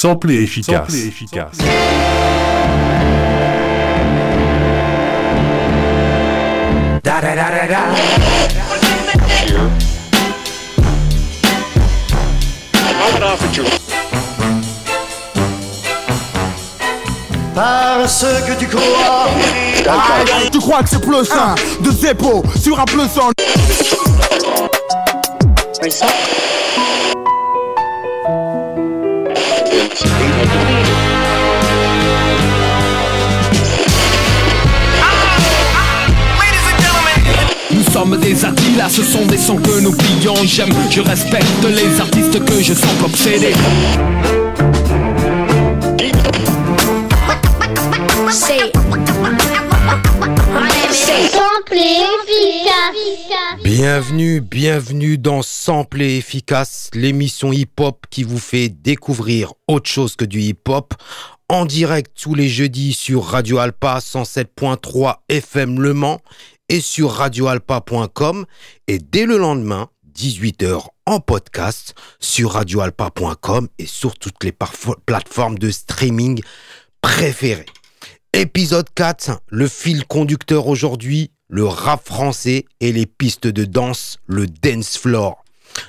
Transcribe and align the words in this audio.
Simple 0.00 0.30
et 0.30 0.42
efficace. 0.42 0.88
Simple 0.88 0.94
et 0.94 1.08
efficace. 1.08 1.58
Da, 7.04 7.20
da, 7.20 7.34
da, 7.34 7.50
da, 7.50 7.66
da. 7.68 7.80
Parce 17.54 18.24
que 18.46 18.58
tu 18.58 18.68
crois. 18.68 19.28
tu 20.50 20.58
crois 20.60 20.82
que 20.82 20.88
c'est 20.88 21.02
plus 21.02 21.26
sain 21.26 21.54
de 21.82 21.90
Zeppo 21.90 22.42
sur 22.58 22.80
un 22.80 22.86
plus 22.86 23.18
en. 23.18 23.32
Sommes 38.00 38.18
des 38.18 38.44
artistes, 38.46 38.76
là 38.78 38.88
ce 38.88 39.02
sont 39.02 39.26
des 39.26 39.36
sons 39.36 39.56
que 39.56 39.78
nous 39.80 39.92
plions 39.92 40.34
J'aime, 40.44 40.72
je 40.90 41.02
respecte 41.02 41.46
les 41.64 42.00
artistes 42.00 42.42
que 42.46 42.62
je 42.62 42.72
sens 42.72 43.02
obsédés. 43.04 43.52
Bienvenue, 53.62 54.40
bienvenue 54.40 55.18
dans 55.18 55.42
Sample 55.42 56.00
et 56.00 56.16
Efficace, 56.16 56.90
l'émission 56.94 57.52
hip-hop 57.52 58.06
qui 58.08 58.22
vous 58.22 58.38
fait 58.38 58.70
découvrir 58.70 59.52
autre 59.68 59.90
chose 59.90 60.16
que 60.16 60.24
du 60.24 60.40
hip-hop. 60.40 60.94
En 61.50 61.66
direct 61.66 62.12
tous 62.18 62.34
les 62.34 62.48
jeudis 62.48 62.94
sur 62.94 63.24
Radio 63.24 63.58
Alpa 63.58 63.98
107.3 63.98 65.16
FM 65.28 65.80
Le 65.80 65.92
Mans 65.92 66.20
et 66.70 66.80
sur 66.80 67.10
radioalpa.com 67.10 68.46
et 68.86 68.98
dès 68.98 69.26
le 69.26 69.36
lendemain 69.36 69.88
18h 70.14 70.86
en 71.04 71.18
podcast 71.18 71.94
sur 72.20 72.52
radioalpa.com 72.52 73.68
et 73.78 73.86
sur 73.86 74.16
toutes 74.16 74.42
les 74.44 74.54
plateformes 75.04 75.58
de 75.58 75.70
streaming 75.70 76.40
préférées. 77.02 77.66
Épisode 78.32 78.86
4, 78.94 79.40
le 79.48 79.66
fil 79.66 80.06
conducteur 80.06 80.68
aujourd'hui, 80.68 81.32
le 81.48 81.64
rap 81.64 82.06
français 82.06 82.66
et 82.78 82.92
les 82.92 83.06
pistes 83.06 83.48
de 83.48 83.64
danse, 83.64 84.18
le 84.26 84.46
dance 84.46 84.96
floor. 84.96 85.44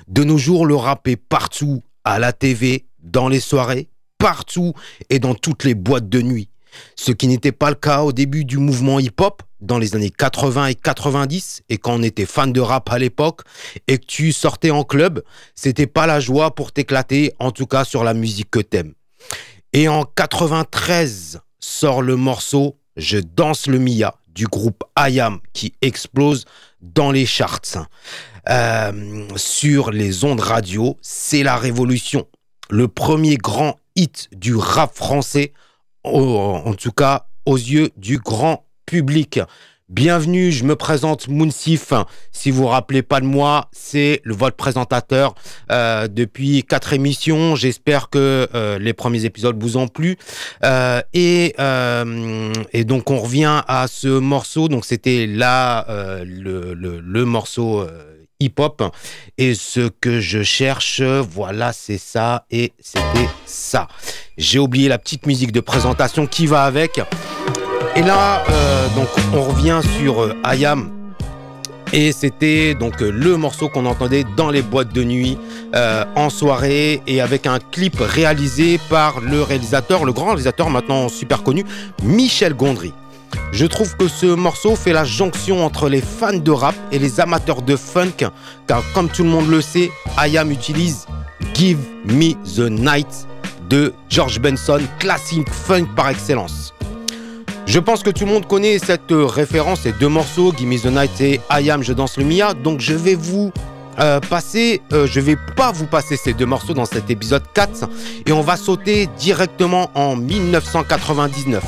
De 0.07 0.23
nos 0.23 0.39
jours, 0.39 0.65
le 0.65 0.75
rap 0.75 1.07
est 1.07 1.15
partout, 1.15 1.83
à 2.03 2.17
la 2.17 2.33
TV, 2.33 2.87
dans 3.03 3.29
les 3.29 3.39
soirées, 3.39 3.89
partout 4.17 4.73
et 5.11 5.19
dans 5.19 5.35
toutes 5.35 5.63
les 5.63 5.75
boîtes 5.75 6.09
de 6.09 6.23
nuit. 6.23 6.49
Ce 6.95 7.11
qui 7.11 7.27
n'était 7.27 7.51
pas 7.51 7.69
le 7.69 7.75
cas 7.75 8.01
au 8.01 8.11
début 8.13 8.45
du 8.45 8.57
mouvement 8.57 8.99
hip-hop, 8.99 9.43
dans 9.61 9.77
les 9.77 9.95
années 9.95 10.09
80 10.09 10.67
et 10.67 10.75
90, 10.75 11.63
et 11.69 11.77
quand 11.77 11.93
on 11.93 12.03
était 12.03 12.25
fan 12.25 12.51
de 12.51 12.59
rap 12.59 12.91
à 12.91 12.99
l'époque, 12.99 13.41
et 13.87 13.97
que 13.97 14.05
tu 14.05 14.31
sortais 14.31 14.71
en 14.71 14.83
club, 14.83 15.23
c'était 15.55 15.87
pas 15.87 16.07
la 16.07 16.19
joie 16.19 16.55
pour 16.55 16.71
t'éclater, 16.71 17.33
en 17.39 17.51
tout 17.51 17.67
cas 17.67 17.85
sur 17.85 18.03
la 18.03 18.13
musique 18.13 18.49
que 18.49 18.59
t'aimes. 18.59 18.93
Et 19.73 19.87
en 19.87 20.03
93 20.03 21.39
sort 21.59 22.01
le 22.01 22.15
morceau 22.15 22.77
Je 22.97 23.19
danse 23.19 23.67
le 23.67 23.79
Mia 23.79 24.15
du 24.27 24.47
groupe 24.47 24.83
IAM 24.97 25.39
qui 25.53 25.73
explose 25.81 26.45
dans 26.81 27.11
les 27.11 27.25
charts. 27.25 27.87
Euh, 28.49 29.27
sur 29.35 29.91
les 29.91 30.25
ondes 30.25 30.39
radio, 30.39 30.97
c'est 31.01 31.43
la 31.43 31.55
révolution. 31.55 32.27
Le 32.69 32.87
premier 32.87 33.37
grand 33.37 33.77
hit 33.95 34.29
du 34.31 34.55
rap 34.55 34.95
français, 34.95 35.53
en 36.03 36.73
tout 36.73 36.91
cas 36.91 37.27
aux 37.45 37.57
yeux 37.57 37.91
du 37.97 38.17
grand 38.17 38.65
Bienvenue, 39.87 40.51
je 40.51 40.65
me 40.65 40.75
présente 40.75 41.29
Mounsif. 41.29 41.93
Si 42.33 42.51
vous 42.51 42.63
vous 42.63 42.67
rappelez 42.67 43.01
pas 43.03 43.21
de 43.21 43.25
moi, 43.25 43.69
c'est 43.71 44.21
votre 44.25 44.57
présentateur 44.57 45.33
euh, 45.71 46.09
depuis 46.09 46.63
quatre 46.63 46.91
émissions. 46.91 47.55
J'espère 47.55 48.09
que 48.09 48.49
euh, 48.53 48.79
les 48.79 48.91
premiers 48.91 49.23
épisodes 49.23 49.61
vous 49.61 49.77
ont 49.77 49.87
plu. 49.87 50.17
Euh, 50.65 51.01
et, 51.13 51.53
donc 52.83 53.11
on 53.11 53.19
revient 53.19 53.61
à 53.65 53.87
ce 53.87 54.07
morceau. 54.07 54.67
Donc 54.67 54.83
c'était 54.83 55.25
là 55.25 55.85
le, 56.25 56.73
le, 56.73 56.99
le, 56.99 57.25
morceau 57.25 57.87
hip-hop. 58.41 58.83
Et 59.37 59.55
ce 59.55 59.87
que 59.87 60.19
je 60.19 60.43
cherche, 60.43 61.01
voilà, 61.01 61.71
c'est 61.71 61.97
ça. 61.97 62.45
Et 62.51 62.73
c'était 62.79 63.29
ça. 63.45 63.87
J'ai 64.37 64.59
oublié 64.59 64.89
la 64.89 64.97
petite 64.97 65.27
musique 65.27 65.53
de 65.53 65.61
présentation 65.61 66.27
qui 66.27 66.45
va 66.45 66.63
avec. 66.63 66.99
Et 67.95 68.03
là, 68.03 68.43
euh, 68.49 68.87
donc, 68.95 69.09
on 69.33 69.41
revient 69.41 69.81
sur 69.97 70.23
euh, 70.23 70.33
Ayam. 70.43 70.89
Et 71.91 72.13
c'était 72.13 72.73
donc 72.73 73.01
euh, 73.01 73.11
le 73.11 73.35
morceau 73.35 73.67
qu'on 73.67 73.85
entendait 73.85 74.23
dans 74.37 74.49
les 74.49 74.61
boîtes 74.61 74.93
de 74.93 75.03
nuit 75.03 75.37
en 76.15 76.29
soirée 76.29 77.01
et 77.07 77.21
avec 77.21 77.47
un 77.47 77.59
clip 77.59 77.95
réalisé 77.99 78.77
par 78.89 79.21
le 79.21 79.41
réalisateur, 79.41 80.03
le 80.03 80.11
grand 80.11 80.27
réalisateur 80.27 80.69
maintenant 80.69 81.07
super 81.07 81.43
connu, 81.43 81.65
Michel 82.03 82.53
Gondry. 82.53 82.93
Je 83.53 83.65
trouve 83.65 83.95
que 83.95 84.09
ce 84.09 84.25
morceau 84.25 84.75
fait 84.75 84.91
la 84.91 85.05
jonction 85.05 85.65
entre 85.65 85.87
les 85.87 86.01
fans 86.01 86.37
de 86.37 86.51
rap 86.51 86.75
et 86.91 86.99
les 86.99 87.21
amateurs 87.21 87.61
de 87.61 87.77
funk, 87.77 88.27
car 88.67 88.83
comme 88.93 89.07
tout 89.07 89.23
le 89.23 89.29
monde 89.29 89.49
le 89.49 89.61
sait, 89.61 89.91
Ayam 90.17 90.51
utilise 90.51 91.05
Give 91.53 91.79
Me 92.05 92.33
the 92.55 92.69
Night 92.69 93.27
de 93.69 93.93
George 94.09 94.41
Benson, 94.41 94.81
classique 94.99 95.49
funk 95.49 95.87
par 95.95 96.09
excellence. 96.09 96.73
Je 97.71 97.79
pense 97.79 98.03
que 98.03 98.09
tout 98.09 98.25
le 98.25 98.33
monde 98.33 98.45
connaît 98.47 98.79
cette 98.79 99.13
euh, 99.13 99.25
référence, 99.25 99.83
ces 99.83 99.93
deux 99.93 100.09
morceaux, 100.09 100.51
Gimme 100.51 100.77
the 100.77 100.87
Night 100.87 101.21
et 101.21 101.39
I 101.49 101.71
Am, 101.71 101.81
Je 101.81 101.93
danse 101.93 102.17
le 102.17 102.25
Mia. 102.25 102.53
Donc 102.53 102.81
je 102.81 102.93
vais 102.93 103.15
vous 103.15 103.53
euh, 103.97 104.19
passer, 104.19 104.81
euh, 104.91 105.07
je 105.07 105.21
vais 105.21 105.37
pas 105.55 105.71
vous 105.71 105.85
passer 105.85 106.17
ces 106.17 106.33
deux 106.33 106.45
morceaux 106.45 106.73
dans 106.73 106.83
cet 106.83 107.09
épisode 107.09 107.43
4 107.53 107.87
et 108.25 108.33
on 108.33 108.41
va 108.41 108.57
sauter 108.57 109.07
directement 109.17 109.89
en 109.95 110.17
1999 110.17 111.63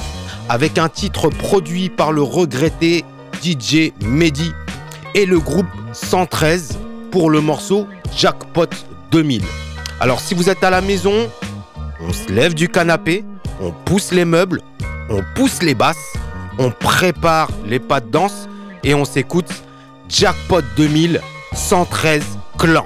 avec 0.49 0.77
un 0.77 0.89
titre 0.89 1.29
produit 1.29 1.87
par 1.87 2.11
le 2.11 2.21
regretté 2.21 3.05
DJ 3.41 3.93
Mehdi 4.01 4.51
et 5.15 5.25
le 5.25 5.39
groupe 5.39 5.67
113 5.93 6.79
pour 7.11 7.29
le 7.29 7.39
morceau 7.39 7.87
Jackpot 8.13 8.67
2000. 9.11 9.41
Alors 10.01 10.19
si 10.19 10.33
vous 10.33 10.49
êtes 10.49 10.65
à 10.65 10.69
la 10.69 10.81
maison, 10.81 11.29
on 12.01 12.11
se 12.11 12.29
lève 12.29 12.55
du 12.55 12.67
canapé, 12.67 13.23
on 13.61 13.71
pousse 13.71 14.11
les 14.11 14.25
meubles, 14.25 14.59
on 15.09 15.23
pousse 15.35 15.61
les 15.61 15.75
basses, 15.75 16.13
on 16.57 16.71
prépare 16.71 17.49
les 17.65 17.79
pas 17.79 17.99
de 17.99 18.09
danse 18.09 18.47
et 18.83 18.93
on 18.93 19.05
s'écoute 19.05 19.49
Jackpot 20.09 20.61
2000 20.77 21.21
113 21.53 22.23
Clan. 22.57 22.85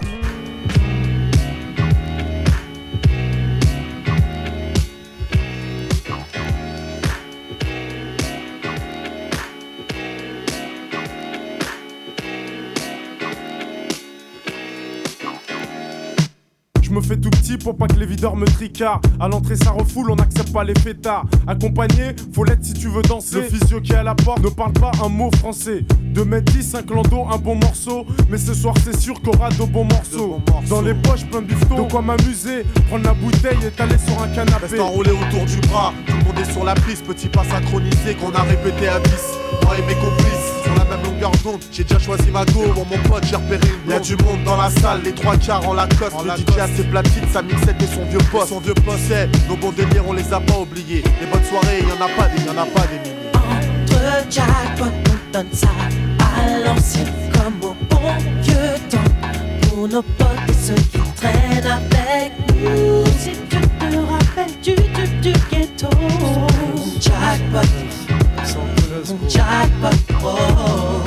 Pour 17.64 17.76
pas 17.76 17.88
que 17.88 18.00
les 18.00 18.06
videurs 18.06 18.36
me 18.36 18.46
tricardent. 18.46 19.06
À 19.20 19.28
l'entrée, 19.28 19.56
ça 19.56 19.72
refoule, 19.72 20.12
on 20.12 20.16
n'accepte 20.16 20.52
pas 20.52 20.64
les 20.64 20.78
fêtards. 20.80 21.26
Accompagné, 21.48 22.16
faut 22.34 22.44
l'être 22.44 22.64
si 22.64 22.74
tu 22.74 22.88
veux 22.88 23.02
danser. 23.02 23.36
Le 23.36 23.42
physio 23.44 23.82
qui 23.82 23.94
est 23.94 23.98
à 23.98 24.04
la 24.04 24.16
porte 24.16 24.44
ne 24.44 24.50
parle 24.50 24.74
pas 24.74 24.92
un 25.04 25.10
mot 25.10 25.30
français. 25.38 25.86
2 26.14 26.26
mètres 26.26 26.52
10, 26.54 26.76
un 26.76 26.84
clando, 26.84 27.26
un 27.32 27.38
bon 27.38 27.56
morceau. 27.56 28.06
Mais 28.30 28.38
ce 28.38 28.54
soir, 28.54 28.76
c'est 28.84 28.98
sûr 29.00 29.22
qu'on 29.22 29.32
aura 29.32 29.50
de 29.50 29.64
bons 29.64 29.86
morceaux. 29.86 30.40
Dans 30.70 30.82
les 30.82 30.94
poches, 30.94 31.26
plein 31.26 31.42
de 31.42 31.48
bifton. 31.48 31.84
De 31.84 31.92
quoi 31.92 32.02
m'amuser, 32.02 32.64
prendre 32.88 33.06
la 33.06 33.14
bouteille 33.14 33.58
et 33.66 33.72
t'aller 33.72 33.98
sur 33.98 34.22
un 34.22 34.28
canapé. 34.30 34.68
Reste 34.68 34.80
enroulé 34.80 35.12
autour 35.12 35.46
du 35.46 35.60
bras, 35.68 35.94
tout 36.06 36.14
le 36.18 36.24
monde 36.24 36.40
est 36.40 36.52
sur 36.52 36.64
la 36.64 36.74
piste. 36.74 37.06
Petit 37.06 37.28
pas 37.28 37.44
synchronisé 37.44 38.16
qu'on 38.16 38.32
a 38.34 38.42
répété 38.42 38.88
à 38.88 39.00
10. 39.00 39.12
Moi 39.64 39.78
et 39.78 39.82
mes 39.82 39.96
complices 39.96 40.37
J'ai 41.72 41.84
déjà 41.84 42.00
choisi 42.00 42.30
ma 42.32 42.46
go. 42.46 42.64
Pour 42.74 42.86
mon 42.86 42.98
pote, 43.10 43.24
j'ai 43.30 43.36
repéré 43.36 43.68
une 43.86 43.92
Y'a 43.92 44.00
du 44.00 44.16
monde 44.18 44.44
dans 44.44 44.58
la 44.58 44.70
salle, 44.70 45.02
les 45.04 45.14
trois 45.14 45.38
quarts 45.38 45.68
en 45.68 45.74
la 45.74 45.88
coste. 45.88 46.16
Le 46.24 46.32
DJ 46.32 46.60
a 46.60 46.68
ses 46.68 46.84
platines, 46.84 47.28
sa 47.32 47.42
mixette 47.42 47.82
et 47.82 47.88
son 47.88 48.06
vieux 48.06 48.20
poste. 48.32 48.50
Son 48.50 48.60
vieux 48.60 48.74
poste, 48.74 49.04
c'est 49.08 49.30
nos 49.48 49.56
bons 49.56 49.72
délires, 49.72 50.04
on 50.08 50.14
les 50.14 50.34
a 50.34 50.40
pas 50.40 50.60
oubliés. 50.60 51.04
Les 51.20 51.28
bonnes 51.28 51.44
soirées, 51.44 51.82
y'en 51.82 52.06
a 52.06 52.10
pas 52.10 52.28
des, 52.30 52.44
y'en 52.44 52.58
a 52.58 52.66
pas 52.66 52.88
des 52.88 53.00
milliers. 53.00 53.32
Entre 53.34 54.32
jackpot, 54.32 54.86
on 54.86 55.32
donne 55.34 55.54
ça 55.54 55.70
à 56.20 56.60
l'ancienne 56.66 57.14
comme 57.34 57.70
au 57.70 57.76
bon 57.90 58.14
vieux 58.42 58.56
temps. 58.90 58.98
Pour 59.70 59.88
nos 59.88 60.02
potes 60.02 60.28
et 60.50 60.54
ceux 60.54 60.74
qui 60.76 61.00
traînent 61.16 61.66
avec 61.66 62.32
nous. 62.56 63.06
Si 63.20 63.32
tu 63.50 63.58
te 63.58 63.98
rappelles 63.98 64.60
du 64.64 64.76
tube 64.76 65.22
du 65.22 65.34
ghetto. 65.52 65.90
Jackpot. 67.00 67.68
Jackpot, 69.30 69.96
oh. 70.24 71.07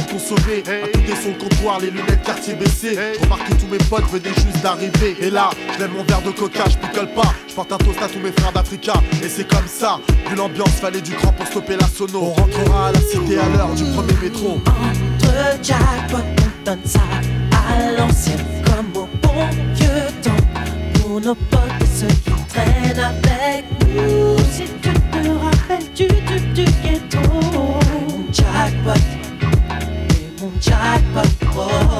pour 0.11 0.19
consommer. 0.19 0.63
À 0.67 0.87
côté 0.87 1.15
sur 1.21 1.31
le 1.31 1.37
comptoir, 1.37 1.79
les 1.79 1.89
lunettes 1.89 2.23
quartier 2.23 2.53
baissées. 2.53 2.97
Je 3.15 3.19
remarque 3.21 3.47
que 3.49 3.53
tous 3.53 3.67
mes 3.67 3.77
potes 3.77 4.09
venaient 4.11 4.33
juste 4.35 4.61
d'arriver. 4.61 5.15
Et 5.21 5.29
là, 5.29 5.49
je 5.79 5.85
mon 5.85 6.03
verre 6.03 6.21
de 6.21 6.31
coca, 6.31 6.65
je 6.69 6.77
picole 6.77 7.13
pas. 7.13 7.33
Je 7.47 7.53
porte 7.53 7.71
un 7.71 7.77
toast 7.77 8.01
à 8.01 8.07
tous 8.07 8.19
mes 8.19 8.31
frères 8.31 8.51
d'Africa. 8.51 8.93
Et 9.23 9.29
c'est 9.29 9.47
comme 9.47 9.67
ça, 9.67 9.99
vu 10.29 10.35
l'ambiance, 10.35 10.71
fallait 10.81 11.01
du 11.01 11.11
cran 11.11 11.31
pour 11.31 11.47
stopper 11.47 11.77
la 11.77 11.87
sono. 11.87 12.21
On 12.21 12.33
rentrera 12.33 12.87
à 12.87 12.91
la 12.91 12.99
cité 12.99 13.39
à 13.39 13.49
l'heure 13.49 13.73
du 13.73 13.83
premier 13.85 14.13
métro. 14.21 14.61
Entre 14.65 15.63
jackpot, 15.63 16.17
on 16.17 16.65
donne 16.65 16.85
ça 16.85 17.01
à 17.51 17.91
l'ancienne 17.91 18.45
comme 18.65 19.03
au 19.03 19.07
bon 19.21 19.47
vieux 19.75 20.07
temps. 20.21 21.01
Pour 21.01 21.21
nos 21.21 21.35
potes 21.35 21.59
et 21.81 21.99
ceux 21.99 22.07
qui 22.07 22.31
traînent 22.49 22.99
avec 22.99 23.65
nous. 23.87 24.37
Si 24.51 24.63
tu 24.81 24.89
te 24.89 25.29
rappelles 25.29 25.91
du 25.95 26.07
tube 26.07 26.53
du 26.53 26.63
ghetto. 26.63 27.19
Jackpot, 28.31 28.93
et 30.67 30.69
mon 30.69 31.21
jackpot. 31.21 31.90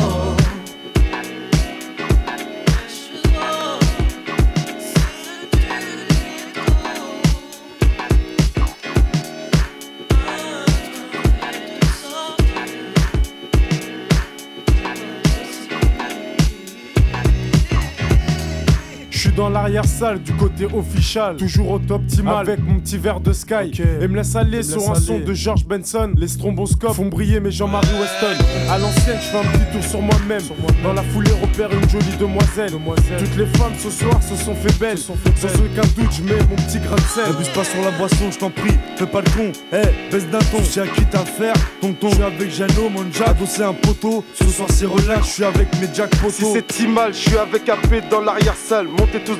L'arrière-salle 19.51 20.21
du 20.21 20.33
côté 20.33 20.65
official, 20.65 21.35
toujours 21.35 21.71
au 21.71 21.79
top 21.79 22.01
optimal 22.01 22.49
avec 22.49 22.63
mon 22.63 22.79
petit 22.79 22.97
verre 22.97 23.19
de 23.19 23.33
Sky. 23.33 23.71
Et 24.01 24.07
me 24.07 24.15
laisse 24.15 24.35
aller 24.35 24.57
me 24.57 24.63
sur 24.63 24.79
laisse 24.79 24.89
un 24.89 24.95
son 24.95 25.19
de 25.19 25.33
George 25.33 25.65
Benson. 25.65 26.13
Les 26.17 26.27
stromboscopes 26.27 26.93
font 26.93 27.07
briller 27.07 27.39
mes 27.39 27.51
Jean-Marie 27.51 27.87
Weston. 27.99 28.43
À 28.69 28.77
l'ancienne, 28.77 29.17
je 29.21 29.27
fais 29.27 29.37
un 29.37 29.43
petit 29.43 29.71
tour 29.71 29.83
sur 29.83 30.01
moi-même. 30.01 30.41
Dans 30.83 30.93
la 30.93 31.03
foulée, 31.03 31.31
repère 31.41 31.69
une 31.71 31.89
jolie 31.89 32.17
demoiselle. 32.19 32.71
Toutes 32.71 33.37
les 33.37 33.45
femmes 33.45 33.73
ce 33.77 33.89
soir 33.89 34.21
se 34.23 34.35
sont 34.35 34.55
fait 34.55 34.77
belles. 34.79 34.97
Sans 34.97 35.13
aucun 35.13 35.87
doute, 35.95 36.11
je 36.11 36.23
mets 36.23 36.41
mon 36.49 36.55
petit 36.55 36.79
grain 36.79 36.95
de 36.95 37.01
sel. 37.01 37.25
N'abuse 37.27 37.49
pas 37.49 37.63
sur 37.63 37.81
la 37.83 37.91
boisson, 37.91 38.31
je 38.31 38.39
t'en 38.39 38.49
prie, 38.49 38.73
fais 38.95 39.05
pas 39.05 39.21
le 39.21 39.29
con. 39.31 39.51
Eh, 39.73 40.11
baisse 40.11 40.27
d'un 40.29 40.39
ton, 40.39 40.63
j'ai 40.63 40.81
à 40.81 40.87
qui 40.87 41.03
t'as 41.05 41.21
affaire. 41.21 41.53
Tonton, 41.81 42.09
je 42.09 42.15
suis 42.15 42.23
avec 42.23 42.49
Jano, 42.51 42.89
mon 42.89 43.11
jack, 43.11 43.29
adossé 43.29 43.63
un 43.63 43.73
poteau. 43.73 44.23
Ce 44.33 44.45
soir 44.45 44.69
c'est 44.71 44.85
relax, 44.85 45.27
je 45.27 45.31
suis 45.31 45.43
avec 45.43 45.67
mes 45.79 45.87
jack 45.93 46.09
poteaux. 46.17 46.31
Si 46.31 46.45
c'est 46.53 46.71
si 46.71 46.87
mal, 46.87 47.13
je 47.13 47.19
suis 47.19 47.37
avec 47.37 47.67
AP 47.67 48.09
dans 48.09 48.21
l'arrière-salle. 48.21 48.87
Montez 48.87 49.19
tous 49.19 49.39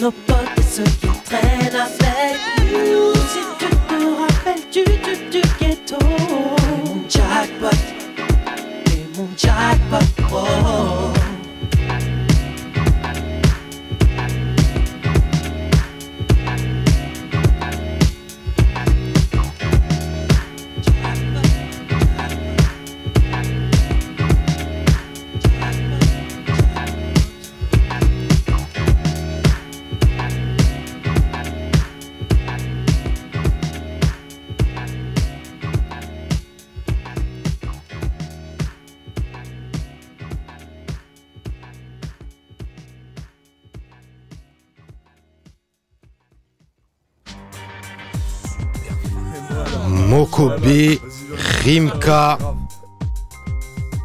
Pour 0.00 0.06
nos 0.06 0.12
potes 0.12 0.49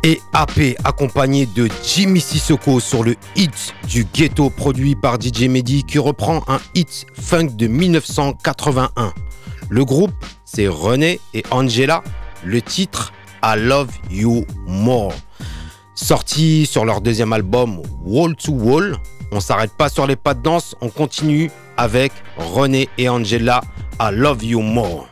Et 0.03 0.21
AP 0.33 0.77
accompagné 0.83 1.47
de 1.47 1.67
Jimmy 1.83 2.19
Sissoko 2.19 2.79
sur 2.79 3.03
le 3.03 3.15
hit 3.35 3.73
du 3.87 4.05
ghetto 4.13 4.51
produit 4.51 4.95
par 4.95 5.19
DJ 5.19 5.47
Mehdi 5.47 5.83
qui 5.83 5.97
reprend 5.97 6.43
un 6.47 6.59
hit 6.75 7.07
funk 7.19 7.47
de 7.55 7.65
1981. 7.65 9.11
Le 9.69 9.85
groupe 9.85 10.13
c'est 10.43 10.67
René 10.67 11.19
et 11.33 11.43
Angela, 11.49 12.03
le 12.43 12.61
titre 12.61 13.11
I 13.43 13.55
Love 13.57 13.89
You 14.11 14.45
More. 14.67 15.13
Sorti 15.95 16.67
sur 16.67 16.85
leur 16.85 17.01
deuxième 17.01 17.33
album 17.33 17.81
Wall 18.03 18.35
to 18.35 18.51
Wall, 18.51 18.97
on 19.31 19.39
s'arrête 19.39 19.73
pas 19.75 19.89
sur 19.89 20.05
les 20.05 20.15
pas 20.15 20.35
de 20.35 20.43
danse, 20.43 20.75
on 20.81 20.89
continue 20.89 21.49
avec 21.77 22.11
René 22.37 22.87
et 22.99 23.09
Angela 23.09 23.61
I 23.99 24.09
Love 24.11 24.43
You 24.43 24.61
More. 24.61 25.07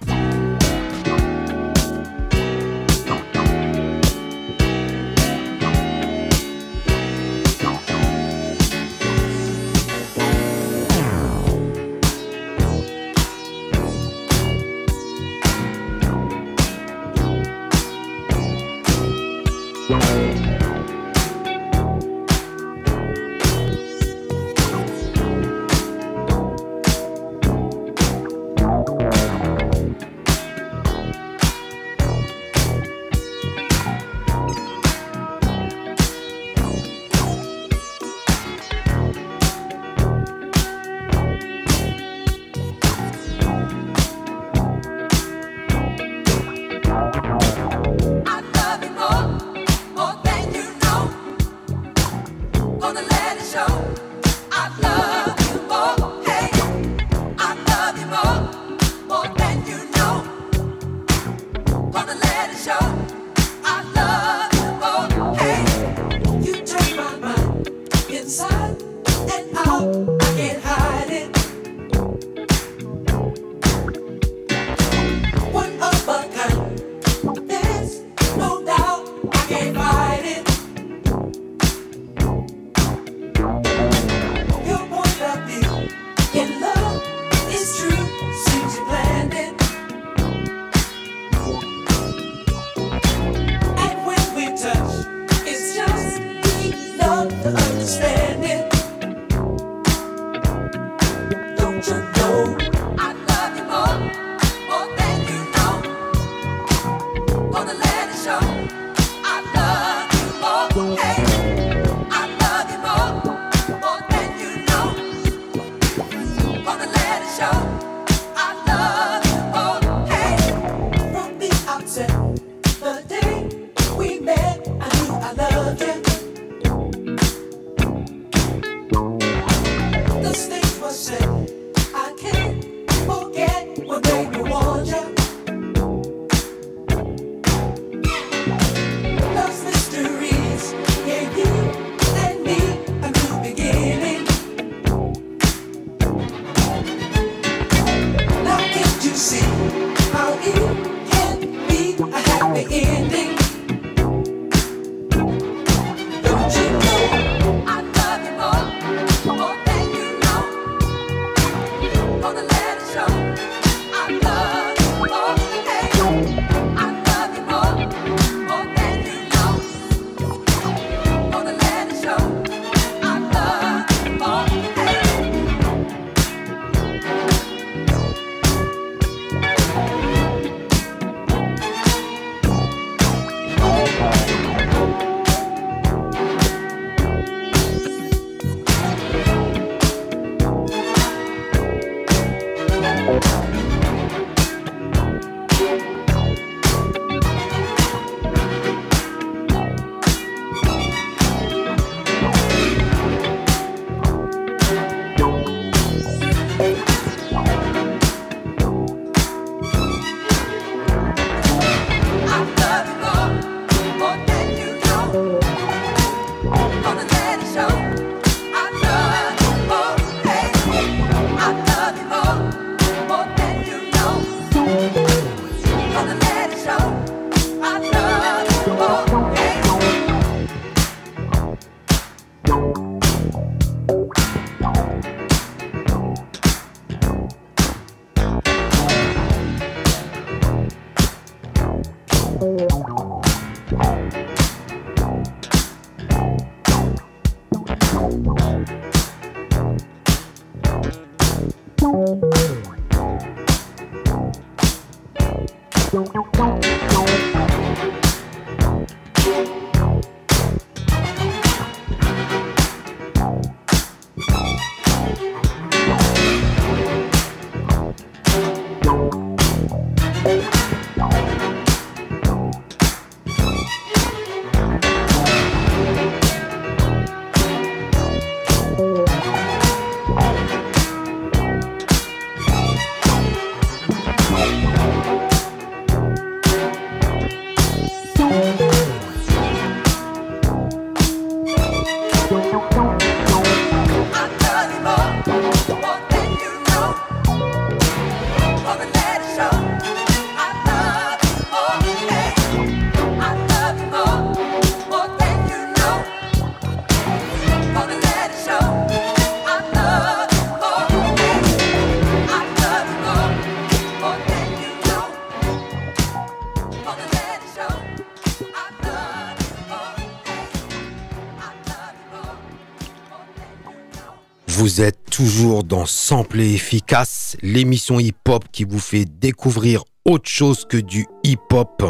Toujours 325.14 325.64
dans 325.64 325.86
Sample 325.86 326.42
et 326.42 326.56
Efficace, 326.56 327.38
l'émission 327.44 328.00
hip-hop 328.00 328.46
qui 328.52 328.64
vous 328.64 328.80
fait 328.80 329.06
découvrir 329.06 329.84
autre 330.06 330.28
chose 330.28 330.66
que 330.66 330.78
du 330.78 331.06
hip-hop 331.24 331.84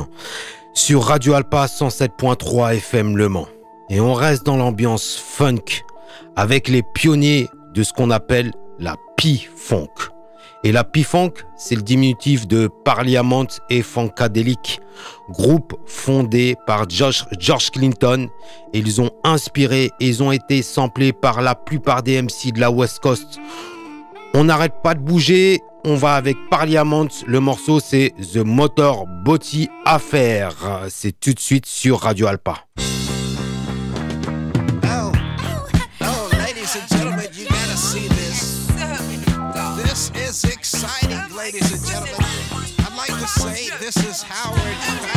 sur 0.74 1.06
Radio 1.06 1.34
Alpa 1.34 1.68
107.3 1.68 2.76
FM 2.76 3.16
Le 3.16 3.30
Mans. 3.30 3.48
Et 3.90 4.02
on 4.02 4.14
reste 4.14 4.46
dans 4.46 4.58
l'ambiance 4.58 5.16
funk 5.16 5.86
avec 6.36 6.68
les 6.68 6.84
pionniers 6.94 7.48
de 7.74 7.84
ce 7.84 7.94
qu'on 7.94 8.12
appelle 8.12 8.52
la 8.78 8.98
P-Funk. 9.16 10.12
Et 10.66 10.74
la 10.74 10.84
P-Funk, 10.84 11.32
c'est 11.56 11.76
le 11.76 11.82
diminutif 11.82 12.46
de 12.46 12.70
Parliament 12.84 13.48
et 13.70 13.84
Funkadelic, 13.84 14.82
groupe 15.30 15.76
fondé 15.86 16.56
par 16.66 16.86
George 16.90 17.72
Clinton. 17.72 18.30
Et 18.74 18.80
ils 18.80 19.02
ont 19.02 19.12
inspiré 19.24 19.92
et 20.00 20.08
ils 20.08 20.24
ont 20.24 20.32
été 20.32 20.62
samplés 20.62 21.14
par 21.14 21.42
la 21.42 21.56
plupart 21.56 22.04
des 22.04 22.22
MC 22.22 22.52
de 22.54 22.60
la 22.60 22.72
West 22.72 23.00
Coast. 23.00 23.40
On 24.34 24.46
n'arrête 24.46 24.74
pas 24.84 24.96
de 24.96 25.00
bouger, 25.00 25.62
on 25.86 25.96
va 25.96 26.16
avec 26.16 26.38
Parliament. 26.50 27.08
Le 27.28 27.40
morceau, 27.40 27.80
c'est 27.80 28.14
The 28.34 28.38
Motor 28.38 29.06
Body 29.08 29.70
Affair. 29.86 30.54
C'est 30.90 31.20
tout 31.20 31.34
de 31.34 31.40
suite 31.40 31.66
sur 31.66 32.00
Radio 32.00 32.28
Alpa. 32.28 32.66
Say 43.34 43.70
this 43.80 43.98
is 44.06 44.22
Howard 44.22 45.13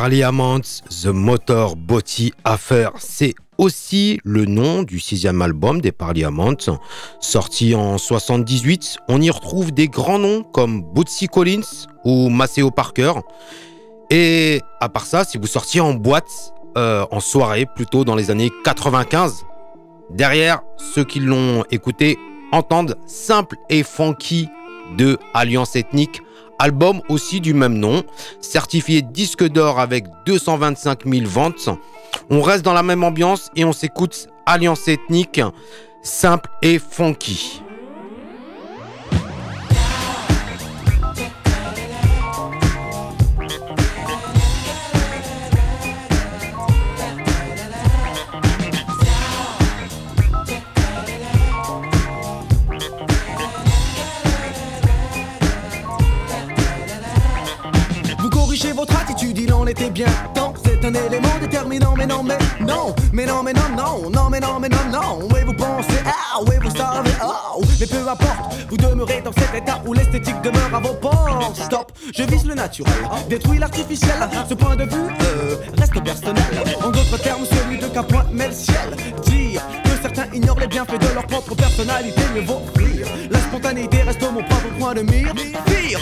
Charlie 0.00 0.22
The 1.02 1.08
Motor 1.08 1.76
Body 1.76 2.32
Affair. 2.42 2.92
C'est 2.98 3.34
aussi 3.58 4.18
le 4.24 4.46
nom 4.46 4.82
du 4.82 4.98
sixième 4.98 5.42
album 5.42 5.82
des 5.82 5.92
Parliaments. 5.92 6.54
Sorti 7.20 7.74
en 7.74 7.98
78, 7.98 8.96
on 9.10 9.20
y 9.20 9.28
retrouve 9.28 9.72
des 9.72 9.88
grands 9.88 10.18
noms 10.18 10.42
comme 10.42 10.80
Bootsy 10.80 11.26
Collins 11.26 11.86
ou 12.06 12.30
Maceo 12.30 12.70
Parker. 12.70 13.12
Et 14.08 14.62
à 14.80 14.88
part 14.88 15.04
ça, 15.04 15.24
si 15.24 15.36
vous 15.36 15.46
sortiez 15.46 15.82
en 15.82 15.92
boîte, 15.92 16.54
euh, 16.78 17.04
en 17.10 17.20
soirée 17.20 17.66
plutôt 17.66 18.02
dans 18.02 18.14
les 18.14 18.30
années 18.30 18.50
95, 18.64 19.44
derrière, 20.08 20.62
ceux 20.94 21.04
qui 21.04 21.20
l'ont 21.20 21.62
écouté 21.70 22.16
entendent 22.52 22.96
Simple 23.06 23.56
et 23.68 23.82
Funky 23.82 24.48
de 24.96 25.18
Alliance 25.34 25.76
Ethnique 25.76 26.22
album 26.60 27.00
aussi 27.08 27.40
du 27.40 27.54
même 27.54 27.74
nom, 27.74 28.04
certifié 28.40 29.02
disque 29.02 29.44
d'or 29.48 29.80
avec 29.80 30.04
225 30.26 31.06
000 31.06 31.26
ventes. 31.26 31.70
On 32.28 32.42
reste 32.42 32.64
dans 32.64 32.74
la 32.74 32.82
même 32.82 33.02
ambiance 33.02 33.50
et 33.56 33.64
on 33.64 33.72
s'écoute 33.72 34.28
Alliance 34.46 34.86
Ethnique, 34.86 35.40
simple 36.02 36.48
et 36.62 36.78
funky. 36.78 37.62
Était 59.70 59.90
bien 59.90 60.06
temps. 60.34 60.52
C'est 60.64 60.84
un 60.84 60.92
élément 60.92 61.38
déterminant, 61.40 61.94
mais 61.96 62.06
non, 62.06 62.22
mais 62.22 62.38
non, 62.60 62.94
mais 63.12 63.26
non, 63.26 63.42
mais 63.42 63.52
non, 63.52 63.68
non, 63.76 64.10
non, 64.10 64.30
mais 64.30 64.40
non, 64.40 64.58
mais 64.60 64.68
non, 64.68 64.84
non. 64.92 65.28
Oui, 65.32 65.40
vous 65.46 65.54
pensez, 65.54 65.98
ah, 66.04 66.40
oui, 66.46 66.54
vous 66.62 66.76
savez, 66.76 67.10
oh, 67.22 67.62
mais 67.78 67.86
peu 67.86 68.08
importe, 68.08 68.54
vous 68.68 68.76
demeurez 68.76 69.22
dans 69.22 69.32
cet 69.32 69.54
état 69.54 69.82
où 69.86 69.92
l'esthétique 69.92 70.40
demeure 70.42 70.74
à 70.74 70.80
vos 70.80 70.94
portes. 70.94 71.56
Stop, 71.56 71.92
je 72.14 72.22
vise 72.24 72.46
le 72.46 72.54
naturel, 72.54 72.92
détruis 73.28 73.58
l'artificiel. 73.58 74.16
Ce 74.48 74.54
point 74.54 74.76
de 74.76 74.84
vue 74.84 75.10
euh, 75.22 75.56
reste 75.78 76.02
personnel. 76.02 76.44
En 76.84 76.90
d'autres 76.90 77.18
termes, 77.22 77.44
celui 77.44 77.78
de 77.78 77.86
qu'un 77.86 78.02
point 78.02 78.26
met 78.32 78.48
le 78.48 78.54
ciel. 78.54 78.96
Dire 79.26 79.62
que 79.84 79.90
certains 80.02 80.26
ignorent 80.34 80.60
les 80.60 80.68
bienfaits 80.68 81.00
de 81.00 81.14
leur 81.14 81.26
propre 81.26 81.54
personnalité, 81.54 82.22
mieux 82.34 82.42
vaut 82.42 82.62
rire. 82.76 83.06
La 83.30 83.38
spontanéité 83.38 84.02
reste 84.02 84.22
mon 84.22 84.42
propre 84.42 84.68
point 84.78 84.94
de 84.94 85.02
mire. 85.02 85.32
Pire, 85.34 86.00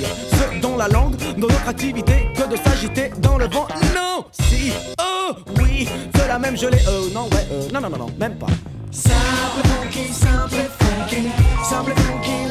pire, 0.00 0.08
ce 0.32 0.60
dont 0.60 0.76
la 0.76 0.88
langue, 0.88 1.16
dans 1.36 1.48
notre 1.48 1.68
activité, 1.68 2.28
que 2.34 2.48
de 2.48 2.56
s'agiter 2.56 3.10
dans 3.18 3.38
le 3.38 3.46
vent. 3.46 3.66
Non, 3.94 4.24
si, 4.32 4.72
oh, 5.00 5.32
oui, 5.60 5.88
cela 6.16 6.38
même 6.38 6.56
je 6.56 6.66
l'ai, 6.66 6.78
euh, 6.88 7.10
non, 7.14 7.24
ouais, 7.24 7.46
euh, 7.52 7.68
non, 7.72 7.80
non, 7.80 7.90
non, 7.90 7.98
non, 7.98 8.10
même 8.18 8.36
pas. 8.36 8.46
Simple 8.90 9.66
funky, 9.68 10.12
simple 10.12 10.68
funky, 10.78 11.28
simple 11.62 11.92
funky. 11.94 12.49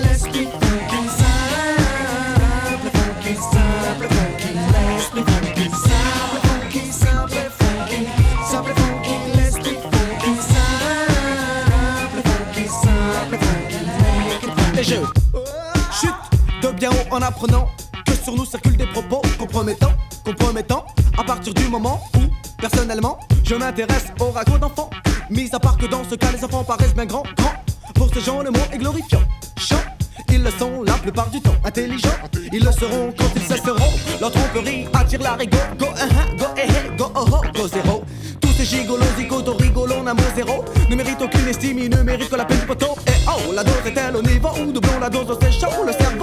En 17.11 17.21
apprenant 17.21 17.67
que 18.05 18.13
sur 18.13 18.35
nous 18.35 18.45
circulent 18.45 18.77
des 18.77 18.87
propos 18.87 19.21
compromettants, 19.37 19.93
compromettants. 20.23 20.85
À 21.17 21.23
partir 21.23 21.53
du 21.53 21.67
moment 21.67 22.01
où, 22.15 22.21
personnellement, 22.57 23.19
je 23.43 23.55
m'intéresse 23.55 24.07
au 24.19 24.31
ragot 24.31 24.57
d'enfants. 24.57 24.89
Mis 25.29 25.49
à 25.53 25.59
part 25.59 25.77
que 25.77 25.85
dans 25.85 26.03
ce 26.09 26.15
cas, 26.15 26.31
les 26.31 26.43
enfants 26.43 26.63
paraissent 26.63 26.95
bien 26.95 27.05
grands, 27.05 27.23
grands. 27.37 27.53
Pour 27.95 28.13
ces 28.13 28.21
gens, 28.21 28.41
le 28.41 28.51
mot 28.51 28.59
est 28.71 28.77
glorifiant. 28.77 29.21
Chant, 29.57 29.75
ils 30.31 30.41
le 30.43 30.51
sont 30.51 30.83
la 30.83 30.93
plupart 30.93 31.29
du 31.29 31.41
temps. 31.41 31.55
Intelligents, 31.65 32.09
ils 32.53 32.63
le 32.63 32.71
seront 32.71 33.13
quand 33.17 33.29
ils 33.35 33.41
cesseront. 33.41 33.91
Leur 34.21 34.31
tromperie 34.31 34.87
attire 34.93 35.21
la 35.21 35.33
rigo. 35.33 35.57
Go, 35.77 35.85
uh 35.85 35.89
-huh, 35.89 36.37
go, 36.37 36.45
eh, 36.57 36.67
eh, 36.67 36.97
go, 36.97 37.11
oh, 37.15 37.25
oh, 37.31 37.41
go, 37.53 37.67
zéro. 37.67 38.03
Tous 38.41 38.53
ces 38.57 38.65
gigolos, 38.65 39.13
zigotos, 39.17 39.57
rigolons, 39.57 40.07
un 40.07 40.13
mot 40.13 40.31
zéro. 40.35 40.63
Ne 40.89 40.95
méritent 40.95 41.21
aucune 41.21 41.47
estime, 41.47 41.79
ils 41.79 41.89
ne 41.89 42.01
méritent 42.03 42.29
que 42.29 42.37
la 42.37 42.45
peine 42.45 42.59
du 42.59 42.65
poteau. 42.65 42.95
Et 43.07 43.17
oh, 43.27 43.53
la 43.53 43.63
dose 43.63 43.85
est-elle 43.85 44.15
au 44.15 44.21
niveau 44.21 44.49
où 44.59 44.71
doublons 44.71 44.99
la 44.99 45.09
dose, 45.09 45.37
c'est 45.41 45.51
chaud. 45.51 45.83
Le 45.85 45.93
cerveau 45.93 46.18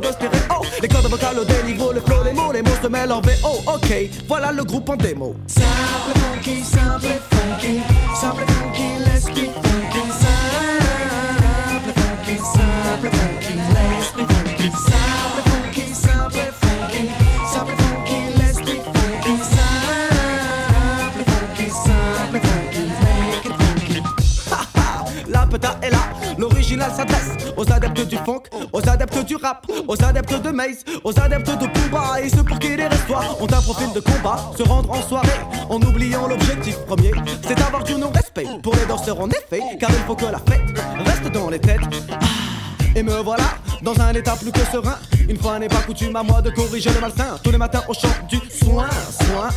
de 0.00 0.06
stéréo. 0.06 0.62
Les 0.82 0.88
cordes 0.88 1.08
vocales 1.08 1.38
au 1.38 1.44
déniveau, 1.44 1.92
le 1.92 2.00
flow, 2.00 2.22
les 2.24 2.32
mots, 2.32 2.52
les 2.52 2.62
mots 2.62 2.76
se 2.82 2.88
mêlent 2.88 3.12
en 3.12 3.20
VO. 3.20 3.62
Ok, 3.66 3.92
voilà 4.28 4.52
le 4.52 4.64
groupe 4.64 4.88
en 4.88 4.96
démo. 4.96 5.34
Simple 5.46 6.18
funky, 6.18 6.62
simple 6.62 7.08
funky, 7.30 7.80
simple 8.14 8.44
funky, 8.46 8.98
let's 9.04 9.26
be 9.26 9.50
funky. 9.50 10.02
Simple 10.18 11.92
funky, 11.94 12.36
simple 12.38 13.10
funky, 13.10 13.54
let's 13.74 14.12
be 14.12 14.24
funky. 14.26 14.70
Simple 14.70 15.42
funky, 15.46 15.86
simple 15.94 16.52
funky, 16.60 17.04
simple 17.50 17.76
funky, 17.76 18.18
let's 18.38 18.58
be 18.60 18.74
funky. 18.94 19.34
Simple 19.42 21.24
funky, 21.26 21.66
simple 21.70 22.40
funky, 22.40 22.82
make 23.02 23.46
it 23.46 23.54
funky. 23.56 24.02
La 25.28 25.46
peta 25.46 25.78
est 25.82 25.90
là, 25.90 26.04
l'original 26.38 26.90
s'adresse 26.94 27.35
aux 27.56 27.70
adeptes 27.72 28.06
du 28.06 28.16
funk, 28.16 28.42
aux 28.72 28.88
adeptes 28.88 29.24
du 29.24 29.36
rap, 29.36 29.66
aux 29.88 30.02
adeptes 30.04 30.42
de 30.42 30.50
Maze, 30.50 30.84
aux 31.04 31.18
adeptes 31.18 31.50
de 31.58 31.66
Pumba 31.66 32.20
et 32.22 32.28
ceux 32.28 32.42
pour 32.44 32.58
qui 32.58 32.76
les 32.76 32.86
restoirs 32.86 33.40
ont 33.40 33.46
un 33.46 33.62
profil 33.62 33.92
de 33.94 34.00
combat, 34.00 34.38
se 34.56 34.62
rendre 34.62 34.90
en 34.90 35.02
soirée 35.02 35.40
en 35.68 35.80
oubliant 35.82 36.26
l'objectif 36.28 36.76
premier, 36.86 37.12
c'est 37.46 37.56
d'avoir 37.56 37.84
du 37.84 37.94
non-respect 37.94 38.46
pour 38.62 38.74
les 38.74 38.86
danseurs 38.86 39.20
en 39.20 39.28
effet, 39.30 39.60
car 39.80 39.90
il 39.90 40.04
faut 40.06 40.14
que 40.16 40.26
la 40.26 40.38
fête 40.38 40.78
reste 41.04 41.32
dans 41.32 41.50
les 41.50 41.58
têtes. 41.58 41.80
Ah, 42.12 42.18
Et 42.94 43.02
me 43.02 43.12
voilà 43.22 43.44
dans 43.82 43.98
un 44.00 44.12
état 44.12 44.36
plus 44.36 44.52
que 44.52 44.60
serein. 44.72 44.96
Une 45.28 45.38
fois 45.38 45.58
n'est 45.58 45.68
pas 45.68 45.82
coutume 45.86 46.14
à 46.14 46.22
moi 46.22 46.40
de 46.40 46.50
corriger 46.50 46.90
le 46.90 47.00
malsain. 47.00 47.38
Tous 47.42 47.50
les 47.50 47.58
matins 47.58 47.82
au 47.88 47.94
chant 47.94 48.08
du 48.28 48.38
soin, 48.50 48.88
soin. 49.20 49.48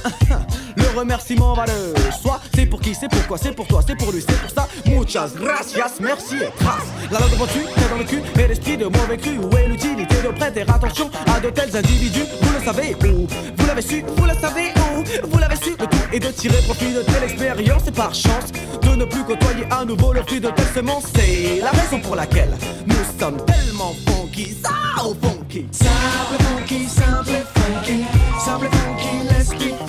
Le 0.75 0.97
remerciement 0.97 1.53
va 1.53 1.65
le 1.65 1.95
soi. 2.21 2.39
C'est 2.55 2.65
pour 2.65 2.81
qui, 2.81 2.95
c'est 2.95 3.09
pourquoi, 3.09 3.37
c'est 3.37 3.51
pour 3.51 3.67
toi, 3.67 3.81
c'est 3.85 3.95
pour 3.95 4.11
lui, 4.11 4.23
c'est 4.27 4.39
pour 4.39 4.49
ça. 4.49 4.67
Muchas 4.85 5.29
gracias, 5.35 5.91
merci 5.99 6.35
et 6.35 6.63
trace. 6.63 6.87
La 7.11 7.19
langue 7.19 7.47
tu, 7.53 7.59
t'es 7.59 7.89
dans 7.89 7.97
le 7.97 8.03
cul, 8.03 8.21
et 8.39 8.47
l'esprit 8.47 8.77
de 8.77 8.85
mauvais 8.85 9.17
cru. 9.17 9.37
Où 9.37 9.57
est 9.57 9.67
l'utilité 9.67 10.15
de 10.23 10.29
prêter 10.29 10.61
attention 10.61 11.09
à 11.35 11.39
de 11.39 11.49
tels 11.49 11.75
individus? 11.75 12.25
Vous 12.41 12.53
le 12.53 12.65
savez 12.65 12.95
où? 13.03 13.27
Vous 13.57 13.67
l'avez 13.67 13.81
su, 13.81 14.03
vous 14.17 14.25
le 14.25 14.33
savez 14.39 14.73
où? 14.77 15.27
Vous 15.27 15.37
l'avez 15.37 15.55
su, 15.55 15.71
le 15.71 15.87
tout 15.87 15.97
est 16.11 16.19
de 16.19 16.31
tirer 16.31 16.61
profit 16.63 16.93
de 16.93 17.01
telle 17.01 17.23
expérience 17.23 17.83
et 17.87 17.91
par 17.91 18.13
chance 18.13 18.51
de 18.81 18.95
ne 18.95 19.05
plus 19.05 19.23
côtoyer 19.23 19.65
à 19.69 19.85
nouveau 19.85 20.13
le 20.13 20.23
fruit 20.23 20.39
de 20.39 20.49
telle 20.49 20.73
semence. 20.73 21.03
C'est 21.15 21.61
la 21.61 21.71
raison 21.71 21.99
pour 21.99 22.15
laquelle 22.15 22.55
nous 22.87 23.19
sommes 23.19 23.37
tellement 23.45 23.93
funky, 24.19 24.55
au 25.01 25.13
funky. 25.15 25.67
Simple 25.71 26.43
funky, 26.43 26.87
simple 26.87 27.45
funky, 27.53 28.05
simple 28.39 28.69
funky, 28.69 29.23
let's 29.29 29.53
be 29.53 29.88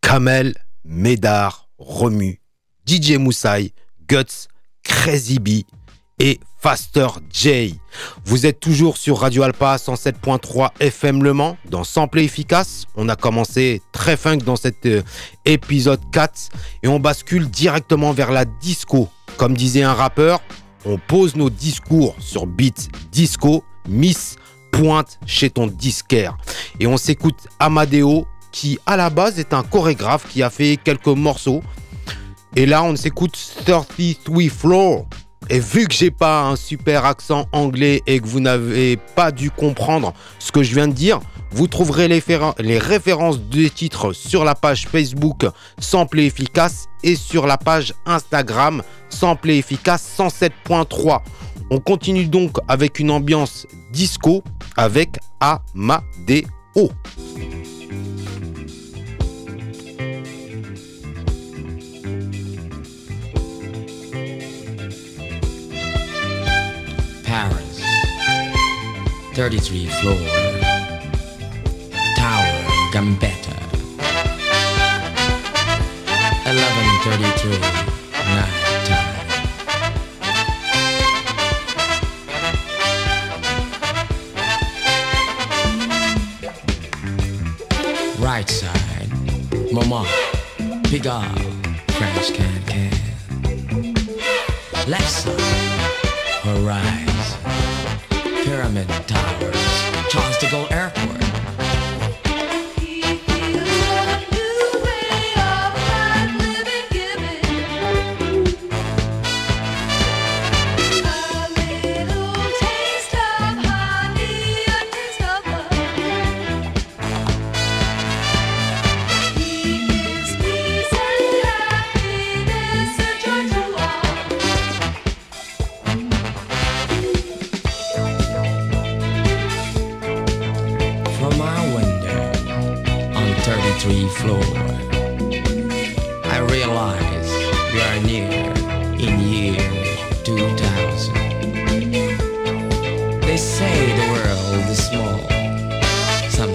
Kamel, 0.00 0.54
Médard, 0.84 1.68
Romu, 1.78 2.40
DJ 2.86 3.12
Moussaï, 3.12 3.72
Guts, 4.08 4.48
Crazy 4.82 5.38
B 5.38 5.48
et 6.18 6.40
Faster 6.58 7.06
J. 7.32 7.78
Vous 8.24 8.46
êtes 8.46 8.60
toujours 8.60 8.96
sur 8.96 9.18
Radio 9.18 9.42
Alpa 9.42 9.76
107.3 9.76 10.70
FM 10.80 11.22
Le 11.22 11.32
Mans 11.32 11.56
dans 11.70 11.84
Sample 11.84 12.20
et 12.20 12.24
Efficace. 12.24 12.84
On 12.96 13.08
a 13.08 13.16
commencé 13.16 13.80
très 13.92 14.16
funk 14.16 14.38
dans 14.38 14.56
cet 14.56 14.84
euh, 14.86 15.02
épisode 15.44 16.00
4 16.12 16.50
et 16.82 16.88
on 16.88 17.00
bascule 17.00 17.48
directement 17.48 18.12
vers 18.12 18.32
la 18.32 18.44
disco. 18.44 19.08
Comme 19.36 19.56
disait 19.56 19.82
un 19.82 19.94
rappeur, 19.94 20.42
on 20.84 20.98
pose 20.98 21.36
nos 21.36 21.50
discours 21.50 22.14
sur 22.18 22.46
beat 22.46 22.90
disco, 23.10 23.64
Miss 23.88 24.36
pointe 24.80 25.18
chez 25.26 25.50
ton 25.50 25.66
disquaire. 25.66 26.38
Et 26.78 26.86
on 26.86 26.96
s'écoute 26.96 27.48
Amadeo 27.58 28.26
qui 28.50 28.78
à 28.86 28.96
la 28.96 29.10
base 29.10 29.38
est 29.38 29.52
un 29.52 29.62
chorégraphe 29.62 30.26
qui 30.28 30.42
a 30.42 30.48
fait 30.48 30.78
quelques 30.82 31.06
morceaux. 31.06 31.62
Et 32.56 32.64
là 32.64 32.82
on 32.82 32.96
s'écoute 32.96 33.38
33 33.66 34.48
Floor. 34.48 35.06
Et 35.50 35.60
vu 35.60 35.86
que 35.86 35.94
j'ai 35.94 36.10
pas 36.10 36.44
un 36.44 36.56
super 36.56 37.04
accent 37.04 37.46
anglais 37.52 38.02
et 38.06 38.20
que 38.20 38.26
vous 38.26 38.40
n'avez 38.40 38.96
pas 38.96 39.32
dû 39.32 39.50
comprendre 39.50 40.14
ce 40.38 40.50
que 40.50 40.62
je 40.62 40.74
viens 40.74 40.88
de 40.88 40.92
dire, 40.92 41.20
vous 41.50 41.66
trouverez 41.66 42.08
les, 42.08 42.78
références 42.78 43.40
des 43.40 43.68
titres 43.68 44.12
sur 44.12 44.44
la 44.44 44.54
page 44.54 44.86
Facebook 44.86 45.44
Sample 45.78 46.20
Efficace 46.20 46.86
et 47.02 47.16
sur 47.16 47.46
la 47.46 47.58
page 47.58 47.92
Instagram 48.06 48.82
Sample 49.08 49.50
Efficace 49.50 50.14
107.3. 50.16 51.20
On 51.72 51.78
continue 51.78 52.26
donc 52.26 52.56
avec 52.66 52.98
une 52.98 53.12
ambiance 53.12 53.64
disco 53.92 54.42
avec 54.76 55.18
Amadeo. 55.38 56.90
Paris, 67.24 67.82
33 69.34 69.88
floor, 70.00 70.16
Tower, 72.16 72.64
Gambetta, 72.92 73.54
1132, 76.44 77.50
night 78.34 78.59
Right 88.40 88.48
side, 88.48 89.70
Mama, 89.70 90.06
Pigalle, 90.88 91.44
French 91.90 92.32
can 92.32 92.62
can. 92.64 92.90
Left 94.88 95.10
side, 95.10 95.36
Horizon, 96.40 97.38
Pyramid 98.42 98.88
Towers, 99.06 99.62
Charles 100.08 100.38
de 100.38 100.46
Gaulle 100.46 100.72
Airport. 100.72 101.29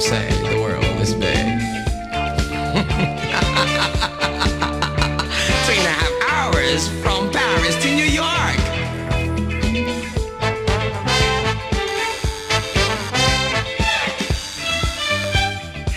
Say 0.05 0.29
the 0.53 0.61
world 0.61 0.83
is 1.01 1.15
big. 1.15 1.23
Three 5.65 5.79
and 5.81 5.87
a 5.87 5.95
half 6.01 6.15
hours 6.29 6.87
from 7.01 7.31
Paris 7.31 7.75
to 7.81 7.89
New 7.89 8.05
York. 8.05 8.59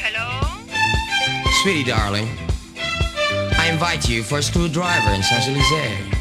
Hello? 0.01 0.65
Sweetie 1.63 1.85
darling, 1.85 2.29
I 3.59 3.69
invite 3.71 4.09
you 4.09 4.23
for 4.23 4.39
a 4.39 4.43
screwdriver 4.43 5.11
in 5.11 5.21
Champs-Élysées. 5.21 6.18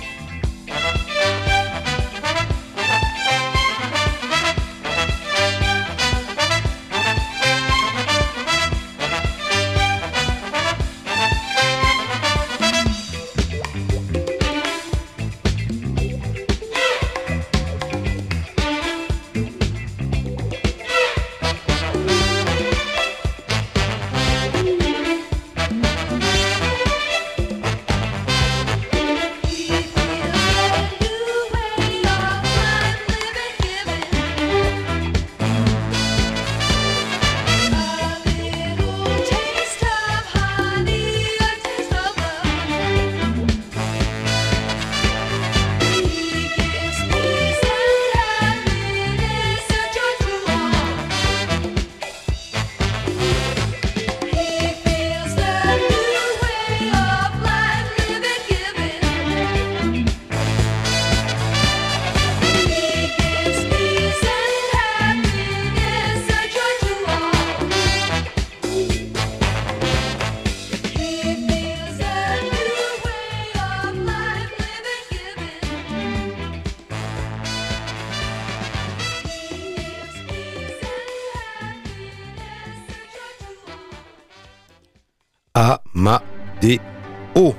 Amadeo. 85.58 87.56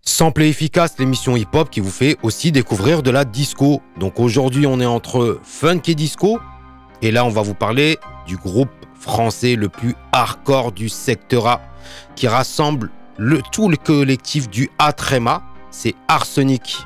Sample 0.00 0.44
et 0.44 0.48
efficace, 0.48 0.94
l'émission 0.98 1.36
hip-hop 1.36 1.68
qui 1.68 1.80
vous 1.80 1.90
fait 1.90 2.16
aussi 2.22 2.52
découvrir 2.52 3.02
de 3.02 3.10
la 3.10 3.26
disco. 3.26 3.82
Donc 3.98 4.18
aujourd'hui, 4.18 4.66
on 4.66 4.80
est 4.80 4.86
entre 4.86 5.38
funk 5.42 5.82
et 5.88 5.94
disco. 5.94 6.38
Et 7.02 7.10
là, 7.10 7.26
on 7.26 7.28
va 7.28 7.42
vous 7.42 7.52
parler 7.52 7.98
du 8.26 8.38
groupe 8.38 8.70
français 8.98 9.56
le 9.56 9.68
plus 9.68 9.94
hardcore 10.12 10.72
du 10.72 10.88
secteur 10.88 11.46
A, 11.48 11.60
qui 12.14 12.28
rassemble 12.28 12.90
le, 13.18 13.42
tout 13.52 13.68
le 13.68 13.76
collectif 13.76 14.48
du 14.48 14.70
A-Trema. 14.78 15.42
C'est 15.70 15.94
Arsenic 16.08 16.78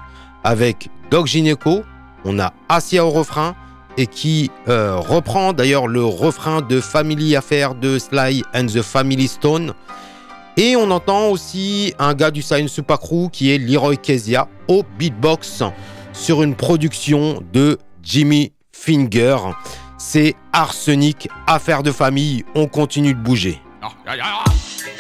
avec 0.43 0.91
Doc 1.13 1.29
Gineco. 1.29 1.85
On 2.25 2.41
a 2.41 2.53
Asia 2.69 3.07
au 3.07 3.11
refrain 3.11 3.55
et 3.97 4.07
qui 4.07 4.51
euh, 4.69 4.97
reprend 4.97 5.53
d'ailleurs 5.53 5.87
le 5.87 6.05
refrain 6.05 6.63
de 6.63 6.81
Family 6.81 7.37
Affair 7.37 7.75
de 7.75 7.99
Sly 7.99 8.43
and 8.55 8.67
the 8.67 8.83
Family 8.83 9.29
Stone. 9.29 9.75
Et 10.57 10.77
on 10.77 10.91
entend 10.91 11.29
aussi 11.29 11.95
un 11.99 12.15
gars 12.15 12.31
du 12.31 12.43
Science 12.43 12.73
Super 12.73 12.99
Crew 12.99 13.29
qui 13.31 13.51
est 13.51 13.59
Leroy 13.59 13.97
Kezia 13.97 14.49
au 14.69 14.83
beatbox 14.99 15.63
sur 16.13 16.43
une 16.43 16.55
production 16.55 17.43
de 17.53 17.79
Jimmy 18.03 18.53
Finger. 18.73 19.37
C'est 19.99 20.35
Arsenic, 20.53 21.29
affaire 21.47 21.83
de 21.83 21.93
famille, 21.93 22.45
on 22.55 22.67
continue 22.67 23.15
de 23.15 23.21
bouger. 23.21 23.61
on 23.83 25.00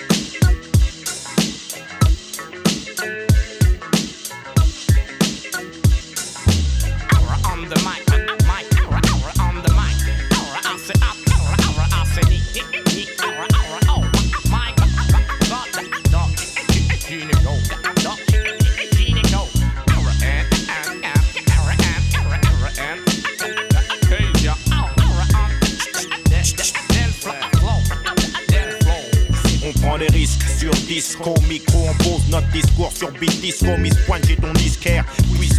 disco, 30.87 31.35
micro, 31.49 31.79
on 31.89 31.95
pose 32.03 32.29
notre 32.31 32.51
discours 32.53 32.93
sur 32.93 33.11
beat 33.13 33.41
disco, 33.41 33.77
Miss 33.79 33.95
Pointe, 34.07 34.27
j'ai 34.27 34.37
ton 34.37 34.53
disquaire, 34.53 35.05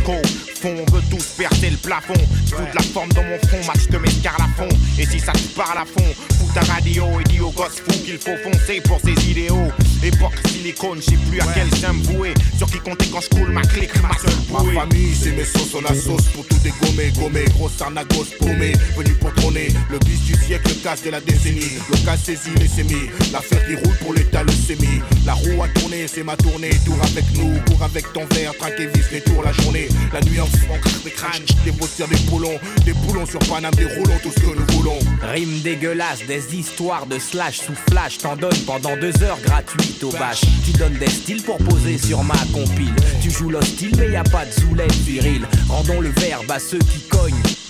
Fond, 0.04 0.76
on 0.88 0.92
veut 0.92 1.02
tous 1.12 1.26
percer 1.38 1.70
le 1.70 1.78
plafond, 1.78 2.14
je 2.46 2.56
fous 2.56 2.62
de 2.62 2.76
la 2.76 2.82
forme 2.82 3.14
dans 3.14 3.24
mon 3.24 3.38
front, 3.48 3.64
max 3.68 3.88
de 3.88 3.98
mescar 4.00 4.36
à 4.40 4.48
fond, 4.58 4.70
et 4.98 5.06
si 5.06 5.20
ça 5.20 5.32
te 5.32 5.56
parle 5.56 5.78
à 5.78 5.86
fond, 5.86 6.06
fous 6.40 6.52
ta 6.54 6.62
radio 6.62 7.06
et 7.20 7.24
dis 7.24 7.40
aux 7.40 7.52
gosses 7.52 7.82
fous 7.84 8.00
qu'il 8.04 8.18
faut 8.18 8.38
foncer 8.44 8.82
pour 8.82 9.00
ses 9.00 9.30
idéaux, 9.30 9.72
époque 10.04 10.34
silicone, 10.48 11.00
je 11.02 11.12
sais 11.12 11.18
plus 11.30 11.40
à 11.40 11.46
quel 11.54 11.70
sein 11.76 11.94
me 11.94 12.04
vouer, 12.04 12.34
sur 12.58 12.68
qui 12.68 12.80
compter 12.80 13.08
quand 13.12 13.22
je 13.22 13.30
coule 13.30 13.52
ma 13.52 13.62
clique, 13.62 13.92
ma 14.02 14.18
seule 14.18 14.36
bouée. 14.50 14.74
Ma 14.74 14.82
famille, 14.82 15.16
c'est 15.16 15.32
mes 15.32 15.46
sauces, 15.46 15.76
on 15.76 15.82
la 15.82 15.94
sauce 15.94 16.28
pour 16.34 16.46
tout 16.48 16.58
dégommer, 16.64 17.12
gommer, 17.18 17.46
grosse 17.56 17.80
arnagos 17.82 18.26
paumé, 18.40 18.74
venu 18.98 19.14
pour 19.16 19.34
trôner, 19.36 19.70
le 19.90 20.00
bis 20.00 20.20
du 20.22 20.34
siècle, 20.34 20.70
le 20.70 20.84
casse 20.84 21.04
de 21.04 21.12
la 21.12 21.22
décennie, 21.22 21.78
le 21.90 22.06
casse 22.06 22.24
saisi, 22.24 22.52
les 22.60 22.68
sémis, 22.68 23.10
l'affaire 23.32 23.66
qui 23.66 23.76
roule 23.76 23.98
pour 24.02 24.14
l'état, 24.14 24.44
le 24.44 24.52
sémi, 24.52 25.02
la 25.26 25.34
roue 25.34 25.64
a 25.64 25.68
tourné, 25.70 26.08
c'est 26.08 26.24
ma 26.24 26.36
tournée, 26.36 26.72
tour 26.86 26.98
avec 27.02 27.26
nous, 27.36 27.60
cours 27.68 27.84
avec 27.84 28.12
ton 28.14 28.26
verre, 28.36 28.56
traque 28.60 28.80
et 28.80 28.88
vis 28.88 29.12
les 29.12 29.22
tours 29.22 29.44
la 29.44 29.54
journée, 29.54 29.88
la 30.14 30.22
nuit 30.22 30.40
en 30.40 30.46
craque 30.46 31.04
des 31.04 31.12
crânes, 31.12 31.46
des 31.64 31.72
bossières, 31.72 32.08
des 32.08 32.18
boulons, 32.30 32.60
des 32.86 32.94
boulons 32.94 33.26
sur 33.26 33.40
Paname, 33.40 33.74
des 33.76 33.86
roulons, 33.86 34.20
tout 34.22 34.32
ce 34.32 34.40
que 34.40 34.56
nous 34.56 34.78
voulons. 34.78 35.00
Rime 35.22 35.60
dégueulasse, 35.62 36.26
des 36.28 36.56
histoires 36.56 37.06
de 37.06 37.20
slash 37.20 37.60
sous 37.60 37.76
flash, 37.90 38.18
t'en 38.20 38.36
donnes 38.36 38.58
pendant 38.66 38.96
deux 38.98 39.24
heures 39.24 39.40
gratuites 39.42 40.04
au 40.04 40.12
bâche. 40.12 40.42
Tu 40.66 40.72
donnes 40.74 40.98
des 40.98 41.10
styles 41.10 41.44
pour 41.44 41.58
poser 41.58 41.98
sur 41.98 42.24
ma 42.24 42.38
compile. 42.54 42.96
Tu 43.22 43.30
joues 43.30 43.50
l'hostile, 43.50 43.92
mais 43.98 44.12
y 44.12 44.16
a 44.16 44.24
pas 44.24 44.46
de 44.46 44.52
zoulette 44.52 44.94
viril. 44.94 45.46
Rendons 45.70 46.02
le 46.02 46.10
verbe 46.10 46.50
à 46.50 46.60
ceux 46.60 46.80
qui 46.80 47.00
cognent. 47.08 47.42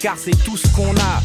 Car 0.00 0.16
c'est 0.18 0.36
tout 0.44 0.56
ce 0.56 0.66
qu'on 0.74 0.96
a. 0.96 1.22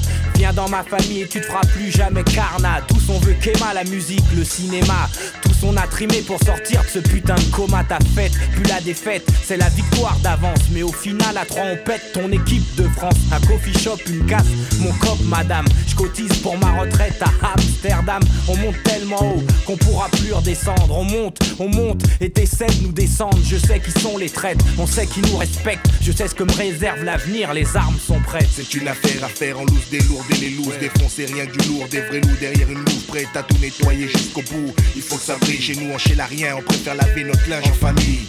Dans 0.54 0.70
ma 0.70 0.84
famille 0.84 1.24
et 1.24 1.28
tu 1.28 1.42
te 1.42 1.48
feras 1.48 1.66
plus 1.74 1.92
jamais 1.92 2.24
carna. 2.24 2.80
Tous 2.88 3.10
on 3.10 3.20
veut 3.20 3.34
qu'Emma, 3.34 3.74
la 3.74 3.84
musique, 3.84 4.24
le 4.38 4.44
cinéma. 4.44 5.10
Tous 5.42 5.66
on 5.68 5.76
a 5.76 5.88
trimé 5.88 6.22
pour 6.22 6.40
sortir 6.44 6.82
de 6.84 6.88
ce 6.88 7.00
putain 7.00 7.36
de 7.36 7.52
coma. 7.52 7.84
Ta 7.84 7.98
fête, 8.16 8.32
puis 8.54 8.64
la 8.70 8.80
défaite, 8.80 9.28
c'est 9.44 9.58
la 9.58 9.70
victoire 9.70 10.18
d'avance. 10.20 10.60
Mais 10.72 10.84
au 10.84 10.92
final, 10.94 11.36
à 11.36 11.46
trois, 11.46 11.64
on 11.64 11.78
pète 11.84 12.14
ton 12.14 12.32
équipe 12.32 12.64
de 12.76 12.84
France. 12.90 13.16
Un 13.32 13.40
coffee 13.46 13.78
shop, 13.78 13.98
une 14.08 14.26
casse, 14.28 14.46
mon 14.80 14.94
cop, 14.94 15.20
madame. 15.26 15.66
Je 15.88 15.96
cotise 15.96 16.34
pour 16.42 16.58
ma 16.58 16.72
retraite 16.80 17.22
à 17.22 17.54
Amsterdam. 17.54 18.22
On 18.48 18.56
monte 18.56 18.82
tellement 18.84 19.22
haut 19.22 19.44
qu'on 19.66 19.78
pourra 19.78 20.10
plus 20.10 20.32
redescendre. 20.32 20.96
On 20.96 21.04
monte, 21.04 21.40
on 21.60 21.68
monte 21.68 22.04
et 22.22 22.30
t'essaies 22.30 22.68
de 22.68 22.84
nous 22.84 22.94
descendre. 22.94 23.38
Je 23.44 23.58
sais 23.58 23.80
qui 23.80 23.92
sont 24.00 24.18
les 24.18 24.30
traîtres, 24.30 24.64
on 24.78 24.86
sait 24.88 25.08
qui 25.08 25.22
nous 25.22 25.38
respectent. 25.38 25.88
Je 26.02 26.12
sais 26.12 26.28
ce 26.28 26.36
que 26.36 26.44
me 26.44 26.54
réserve 26.54 27.04
l'avenir, 27.04 27.54
les 27.54 27.76
armes 27.76 27.98
sont 28.00 28.20
prêtes. 28.20 28.50
C'est 28.56 28.74
une 28.76 28.88
affaire 28.88 29.24
à 29.24 29.28
faire 29.28 29.60
en 29.60 29.66
loose 29.66 29.90
des 29.90 30.00
lourds 30.02 30.24
les 30.40 30.50
looses 30.52 30.78
Défoncer 30.80 31.26
rien 31.26 31.46
du 31.46 31.58
lourd, 31.68 31.88
des 31.90 32.02
vrais 32.02 32.22
loups 32.22 32.38
derrière 32.40 32.70
une 32.70 32.80
louve 32.80 33.06
Prête 33.08 33.36
à 33.36 33.44
tout 33.44 33.58
nettoyer 33.60 34.08
jusqu'au 34.08 34.42
bout. 34.42 34.74
Il 34.96 35.02
faut 35.02 35.16
que 35.16 35.22
ça 35.22 35.38
brille 35.38 35.62
chez 35.62 35.76
nous, 35.76 35.92
on 35.94 35.98
chez 35.98 36.16
la 36.16 36.26
rien 36.26 36.56
On 36.58 36.62
préfère 36.62 36.96
laver 36.96 37.24
notre 37.24 37.48
linge 37.50 37.68
en 37.68 37.74
famille 37.74 38.26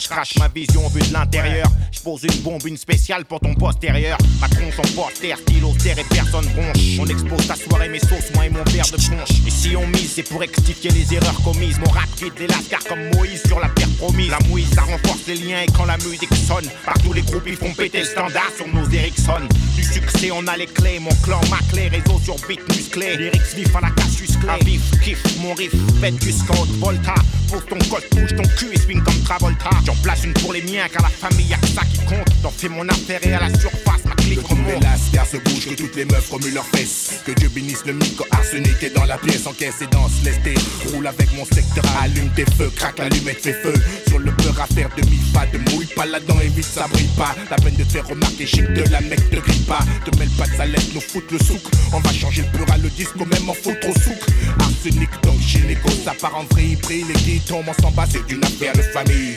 je 0.00 0.08
crache 0.08 0.36
ma 0.38 0.48
vision 0.48 0.88
vue 0.88 1.02
de 1.02 1.12
l'intérieur. 1.12 1.68
Je 2.02 2.10
pose 2.10 2.24
une 2.24 2.42
bombe, 2.42 2.66
une 2.66 2.76
spéciale 2.76 3.24
pour 3.24 3.38
ton 3.38 3.54
postérieur. 3.54 4.18
Ma 4.40 4.48
tronche 4.48 4.76
en 4.76 5.02
poster, 5.02 5.36
stylo, 5.36 5.72
terre 5.80 6.00
et 6.00 6.04
personne 6.10 6.46
bronche. 6.46 6.98
On 6.98 7.06
expose 7.06 7.46
ta 7.46 7.54
soirée, 7.54 7.88
mes 7.88 8.00
sauces, 8.00 8.34
moi 8.34 8.46
et 8.46 8.50
mon 8.50 8.64
verre 8.64 8.90
de 8.90 8.96
punch. 8.96 9.30
Et 9.46 9.50
si 9.50 9.76
on 9.76 9.86
mise, 9.86 10.10
c'est 10.16 10.24
pour 10.24 10.40
rectifier 10.40 10.90
les 10.90 11.14
erreurs 11.14 11.40
commises. 11.44 11.78
Mon 11.78 11.92
rap 11.92 12.08
quitte 12.16 12.36
les 12.40 12.48
lascars 12.48 12.82
comme 12.88 13.08
Moïse 13.14 13.40
sur 13.46 13.60
la 13.60 13.68
terre 13.68 13.86
promise. 13.98 14.30
La 14.30 14.40
mouise, 14.48 14.68
ça 14.74 14.80
renforce 14.80 15.28
les 15.28 15.36
liens 15.36 15.60
et 15.60 15.70
quand 15.70 15.84
la 15.84 15.96
musique 15.98 16.34
sonne, 16.34 16.68
partout 16.84 17.12
les 17.12 17.22
groupes 17.22 17.46
ils 17.46 17.56
font 17.56 17.72
péter 17.72 18.00
le 18.00 18.06
standard 18.06 18.50
sur 18.56 18.66
nos 18.66 18.88
Ericsson. 18.90 19.46
Du 19.76 19.84
succès, 19.84 20.32
on 20.32 20.44
a 20.48 20.56
les 20.56 20.66
clés. 20.66 20.98
Mon 20.98 21.14
clan, 21.22 21.40
ma 21.50 21.58
clé, 21.70 21.86
réseau 21.86 22.18
sur 22.18 22.34
beat 22.48 22.66
musclé. 22.68 23.16
Lyrics 23.16 23.54
vifs 23.54 23.76
à 23.76 23.80
la 23.80 23.90
casus 23.90 24.36
clé. 24.38 24.50
À 24.50 24.58
vif, 24.64 24.82
kiff, 25.04 25.22
mon 25.38 25.54
riff, 25.54 25.74
bête 26.00 26.16
du 26.16 26.32
scout, 26.32 26.68
Volta. 26.80 27.14
Pose 27.48 27.62
ton 27.68 27.78
col, 27.90 28.02
bouge 28.10 28.34
ton 28.34 28.48
cul 28.56 28.72
et 28.72 28.78
swing 28.78 29.02
comme 29.04 29.20
Travolta. 29.22 29.70
J'en 29.86 29.94
place 29.96 30.24
une 30.24 30.32
pour 30.32 30.52
les 30.52 30.62
miens, 30.62 30.88
car 30.92 31.02
la 31.02 31.08
famille 31.10 31.46
y'a 31.46 31.58
que 31.58 31.68
ça 31.68 31.82
qui 31.92 32.04
compte. 32.06 32.28
J'en 32.42 32.50
fais 32.50 32.68
mon 32.68 32.88
affaire 32.88 33.20
et 33.22 33.32
à 33.34 33.40
la 33.40 33.50
surface, 33.58 34.04
ma 34.04 34.14
clique 34.14 34.42
Que 34.42 34.48
tous 34.48 34.56
les 34.56 34.74
remonte. 34.74 35.28
se 35.30 35.36
bougent, 35.36 35.68
que 35.68 35.74
toutes 35.74 35.96
les 35.96 36.04
meufs 36.04 36.30
remuent 36.30 36.54
leurs 36.54 36.66
fesses. 36.66 37.20
Que 37.24 37.32
Dieu 37.32 37.48
bénisse 37.48 37.84
le 37.86 37.92
micro 37.92 38.24
arsenic 38.30 38.82
est 38.82 38.94
dans 38.94 39.04
la 39.04 39.16
pièce 39.18 39.46
Encaisse 39.46 39.82
et 39.82 39.86
danse, 39.86 40.12
laisse 40.24 40.40
tes 40.42 40.54
roule 40.90 41.06
avec 41.06 41.32
mon 41.36 41.44
secteur 41.44 41.84
Allume 42.02 42.30
tes 42.34 42.44
feux, 42.56 42.70
craque 42.74 42.98
l'allumette, 42.98 43.40
fait 43.40 43.52
feu. 43.52 43.74
Sur 44.08 44.18
le 44.18 44.32
peur 44.32 44.60
à 44.60 44.66
faire 44.66 44.88
de 44.96 45.08
mille 45.08 45.32
pas, 45.32 45.46
de 45.46 45.58
mouille 45.70 45.86
pas 45.86 46.06
là-dedans 46.06 46.38
et 46.42 46.48
vite 46.48 46.64
ça 46.64 46.86
brille 46.92 47.08
pas. 47.16 47.34
La 47.50 47.56
peine 47.56 47.76
de 47.76 47.84
te 47.84 47.92
faire 47.92 48.06
remarquer, 48.06 48.46
chic 48.46 48.64
de 48.72 48.84
la 48.90 49.00
mec 49.00 49.30
te 49.30 49.36
grille 49.36 49.64
pas. 49.66 49.80
Te 50.04 50.16
mêle 50.18 50.30
pas 50.30 50.46
de 50.46 50.56
sa 50.56 50.66
lettre, 50.66 50.90
nous 50.94 51.00
foutre 51.00 51.32
le 51.32 51.38
souk. 51.38 51.62
On 51.92 52.00
va 52.00 52.12
changer 52.12 52.42
le 52.42 52.58
peur 52.58 52.74
à 52.74 52.78
le 52.78 52.88
disco, 52.90 53.24
même 53.24 53.48
en 53.48 53.54
foutre 53.54 53.88
au 53.88 53.92
souk. 54.00 54.18
Arsenic 54.60 55.10
donc 55.22 55.40
gynéco, 55.40 55.88
ça 56.04 56.14
part 56.20 56.36
en 56.36 56.44
vrille, 56.44 56.76
brille 56.76 57.04
Les 57.08 57.14
qui 57.14 57.40
tombent, 57.40 57.66
on 57.68 57.82
s'en 57.82 57.90
bat, 57.90 58.06
c'est 58.10 58.32
une 58.32 58.44
affaire 58.44 58.72
de 58.74 58.82
famille 58.82 59.36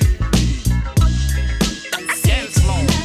Simple 2.65 3.04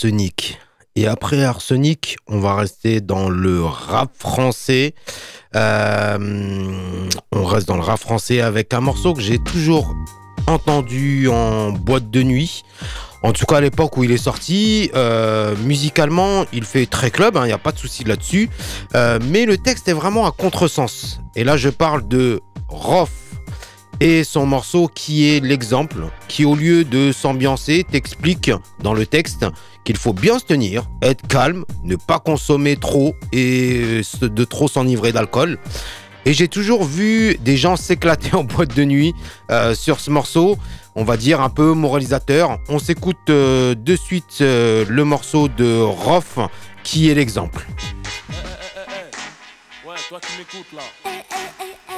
d'Arsenic. 0.00 0.58
Et 0.96 1.06
après 1.06 1.44
Arsenic, 1.44 2.16
on 2.26 2.40
va 2.40 2.54
rester 2.54 3.00
dans 3.02 3.28
le 3.28 3.62
rap 3.62 4.10
français. 4.16 4.94
Euh, 5.54 7.08
on 7.32 7.44
reste 7.44 7.68
dans 7.68 7.76
le 7.76 7.82
rap 7.82 8.00
français 8.00 8.40
avec 8.40 8.72
un 8.72 8.80
morceau 8.80 9.12
que 9.12 9.20
j'ai 9.20 9.38
toujours 9.38 9.94
entendu 10.46 11.28
en 11.28 11.72
boîte 11.72 12.10
de 12.10 12.22
nuit. 12.22 12.64
En 13.22 13.32
tout 13.32 13.44
cas, 13.44 13.56
à 13.56 13.60
l'époque 13.60 13.98
où 13.98 14.04
il 14.04 14.10
est 14.10 14.16
sorti, 14.16 14.90
euh, 14.94 15.54
musicalement, 15.64 16.46
il 16.52 16.64
fait 16.64 16.86
très 16.86 17.10
club, 17.10 17.38
il 17.42 17.46
n'y 17.46 17.52
a 17.52 17.58
pas 17.58 17.72
de 17.72 17.78
souci 17.78 18.04
là-dessus. 18.04 18.48
Euh, 18.94 19.18
mais 19.28 19.44
le 19.44 19.58
texte 19.58 19.86
est 19.88 19.92
vraiment 19.92 20.26
à 20.26 20.32
contresens. 20.32 21.20
Et 21.36 21.44
là, 21.44 21.58
je 21.58 21.68
parle 21.68 22.08
de 22.08 22.40
Rof 22.68 23.10
et 24.00 24.24
son 24.24 24.46
morceau 24.46 24.88
qui 24.92 25.28
est 25.30 25.44
l'exemple, 25.44 26.06
qui 26.26 26.44
au 26.44 26.54
lieu 26.54 26.84
de 26.84 27.12
s'ambiancer, 27.12 27.84
t'explique 27.84 28.50
dans 28.82 28.94
le 28.94 29.06
texte 29.06 29.46
qu'il 29.84 29.96
faut 29.96 30.14
bien 30.14 30.38
se 30.38 30.44
tenir, 30.44 30.88
être 31.02 31.26
calme, 31.28 31.64
ne 31.84 31.96
pas 31.96 32.18
consommer 32.18 32.76
trop 32.76 33.14
et 33.32 34.00
de 34.22 34.44
trop 34.44 34.68
s'enivrer 34.68 35.12
d'alcool. 35.12 35.58
Et 36.26 36.34
j'ai 36.34 36.48
toujours 36.48 36.84
vu 36.84 37.36
des 37.40 37.56
gens 37.56 37.76
s'éclater 37.76 38.34
en 38.34 38.44
boîte 38.44 38.74
de 38.74 38.84
nuit 38.84 39.14
euh, 39.50 39.74
sur 39.74 40.00
ce 40.00 40.10
morceau, 40.10 40.58
on 40.94 41.04
va 41.04 41.16
dire 41.16 41.40
un 41.40 41.50
peu 41.50 41.72
moralisateur. 41.72 42.58
On 42.68 42.78
s'écoute 42.78 43.30
euh, 43.30 43.74
de 43.74 43.96
suite 43.96 44.38
euh, 44.40 44.84
le 44.88 45.04
morceau 45.04 45.48
de 45.48 45.80
Rof 45.80 46.38
qui 46.84 47.10
est 47.10 47.14
l'exemple. 47.14 47.66
Ouais, 49.86 49.96
toi 50.08 50.20
qui 50.20 50.38
m'écoutes 50.38 50.72
là. 50.74 50.82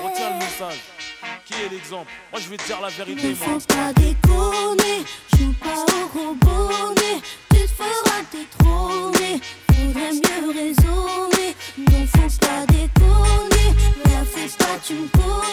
Retiens 0.05 0.31
le 0.31 0.39
message. 0.39 1.02
Qui 1.45 1.55
est 1.55 1.69
l'exemple. 1.71 2.11
Moi 2.31 2.41
je 2.41 2.49
vais 2.49 2.57
te 2.57 2.65
dire 2.67 2.81
la 2.81 2.89
vérité, 2.89 3.29
Ne 3.29 3.35
faut 3.35 3.59
pas 3.67 3.93
déconner, 3.95 5.05
joue 5.37 5.53
pas 5.55 5.85
au 5.93 6.07
gros 6.09 6.35
bonnet, 6.35 7.21
tu 7.51 7.61
te 7.63 7.67
feras 7.67 8.23
détrôner, 8.31 9.41
faudrait 9.67 10.13
mieux 10.13 10.51
raisonner. 10.53 11.57
Non, 11.79 12.07
faut 12.07 12.39
pas 12.47 12.67
déconner, 12.67 13.69
la 14.05 14.25
fais 14.25 14.57
pas, 14.57 14.79
tu 14.87 14.95
me 14.95 15.09
connais, 15.09 15.52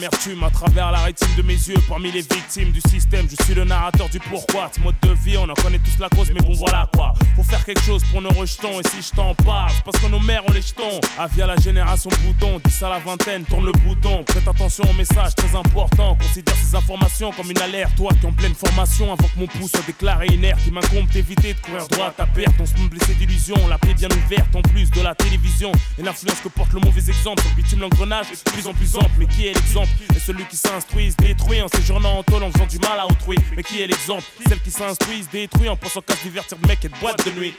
l'amertume 0.00 0.42
à 0.44 0.50
travers 0.50 0.90
la 0.92 1.00
rétine 1.00 1.28
de 1.36 1.42
mes 1.42 1.54
yeux. 1.54 1.76
Parmi 1.86 2.10
les 2.10 2.22
victimes 2.22 2.72
du 2.72 2.80
système, 2.88 3.26
je 3.28 3.44
suis 3.44 3.54
le 3.54 3.64
narrateur 3.64 4.08
du 4.08 4.18
pourquoi. 4.18 4.70
Ce 4.74 4.80
mode 4.80 4.94
de 5.02 5.12
vie, 5.12 5.36
on 5.36 5.48
en 5.48 5.54
connaît 5.54 5.78
tous 5.78 5.98
la 6.00 6.08
cause, 6.08 6.30
mais 6.32 6.40
bon 6.40 6.54
voilà 6.54 6.88
quoi. 6.94 7.12
Faut 7.36 7.42
faire 7.42 7.64
quelque 7.64 7.82
chose 7.82 8.02
pour 8.10 8.22
nos 8.22 8.30
rejetons. 8.30 8.80
Et 8.80 8.88
si 8.88 9.02
je 9.02 9.14
t'en 9.14 9.34
parle, 9.34 9.72
parce 9.84 9.98
que 9.98 10.06
nos 10.10 10.20
mères 10.20 10.42
ont 10.48 10.52
les 10.52 10.62
jetons. 10.62 11.00
Ah, 11.18 11.26
via 11.26 11.46
la 11.46 11.56
génération 11.56 12.08
bouton, 12.24 12.60
10 12.64 12.82
à 12.82 12.88
la 12.88 12.98
vingtaine, 12.98 13.44
tourne 13.44 13.66
le 13.66 13.72
bouton. 13.72 14.24
Prête 14.24 14.48
attention 14.48 14.84
au 14.88 14.94
message 14.94 15.34
très 15.34 15.54
important. 15.54 16.16
Considère 16.16 16.56
ces 16.56 16.74
informations 16.74 17.30
comme 17.32 17.50
une 17.50 17.60
alerte. 17.60 17.94
Toi 17.96 18.12
qui 18.18 18.26
en 18.26 18.32
pleine 18.32 18.54
formation, 18.54 19.12
avant 19.12 19.28
que 19.28 19.38
mon 19.38 19.46
pouce 19.46 19.70
soit 19.70 19.86
déclaré 19.86 20.28
inerte, 20.28 20.60
il 20.66 20.72
m'incombe 20.72 21.08
d'éviter 21.08 21.52
de 21.52 21.60
courir 21.60 21.86
droit 21.88 22.14
à 22.18 22.26
perte. 22.26 22.54
On 22.58 22.66
se 22.66 22.74
blessé 22.88 23.14
d'illusions, 23.14 23.68
la 23.68 23.76
plaie 23.76 23.94
bien 23.94 24.08
ouverte 24.08 24.54
en 24.56 24.62
plus 24.62 24.90
de 24.90 25.02
la 25.02 25.14
télévision. 25.14 25.72
Et 25.98 26.02
l'influence 26.02 26.40
que 26.40 26.48
porte 26.48 26.72
le 26.72 26.80
mauvais 26.80 27.00
exemple. 27.00 27.42
Bitume, 27.54 27.80
l'engrenage 27.80 28.26
est 28.32 28.46
de 28.46 28.50
plus 28.50 28.66
en 28.66 28.72
plus 28.72 28.96
ample. 28.96 29.10
Mais 29.18 29.26
qui 29.26 29.46
est 29.46 29.54
l'exemple 29.54 29.89
Et 30.14 30.18
celui 30.18 30.44
qui 30.46 30.56
s'instruit, 30.56 31.10
se 31.10 31.16
détruit 31.16 31.60
en 31.62 31.68
séjournant 31.68 32.18
en 32.18 32.22
tôle 32.22 32.42
en 32.42 32.50
faisant 32.50 32.66
du 32.66 32.78
mal 32.78 32.98
à 32.98 33.06
autrui. 33.06 33.36
Mais 33.56 33.62
qui 33.62 33.80
est 33.80 33.86
l'exemple? 33.86 34.24
Celle 34.48 34.60
qui 34.60 34.70
s'instruit, 34.70 35.22
se 35.22 35.28
détruit 35.30 35.68
en 35.68 35.76
pensant 35.76 36.00
qu'à 36.00 36.14
divertir 36.22 36.58
de 36.58 36.66
mecs 36.66 36.84
et 36.84 36.88
de 36.88 36.96
boîtes 37.00 37.24
de 37.24 37.32
nuit. 37.38 37.54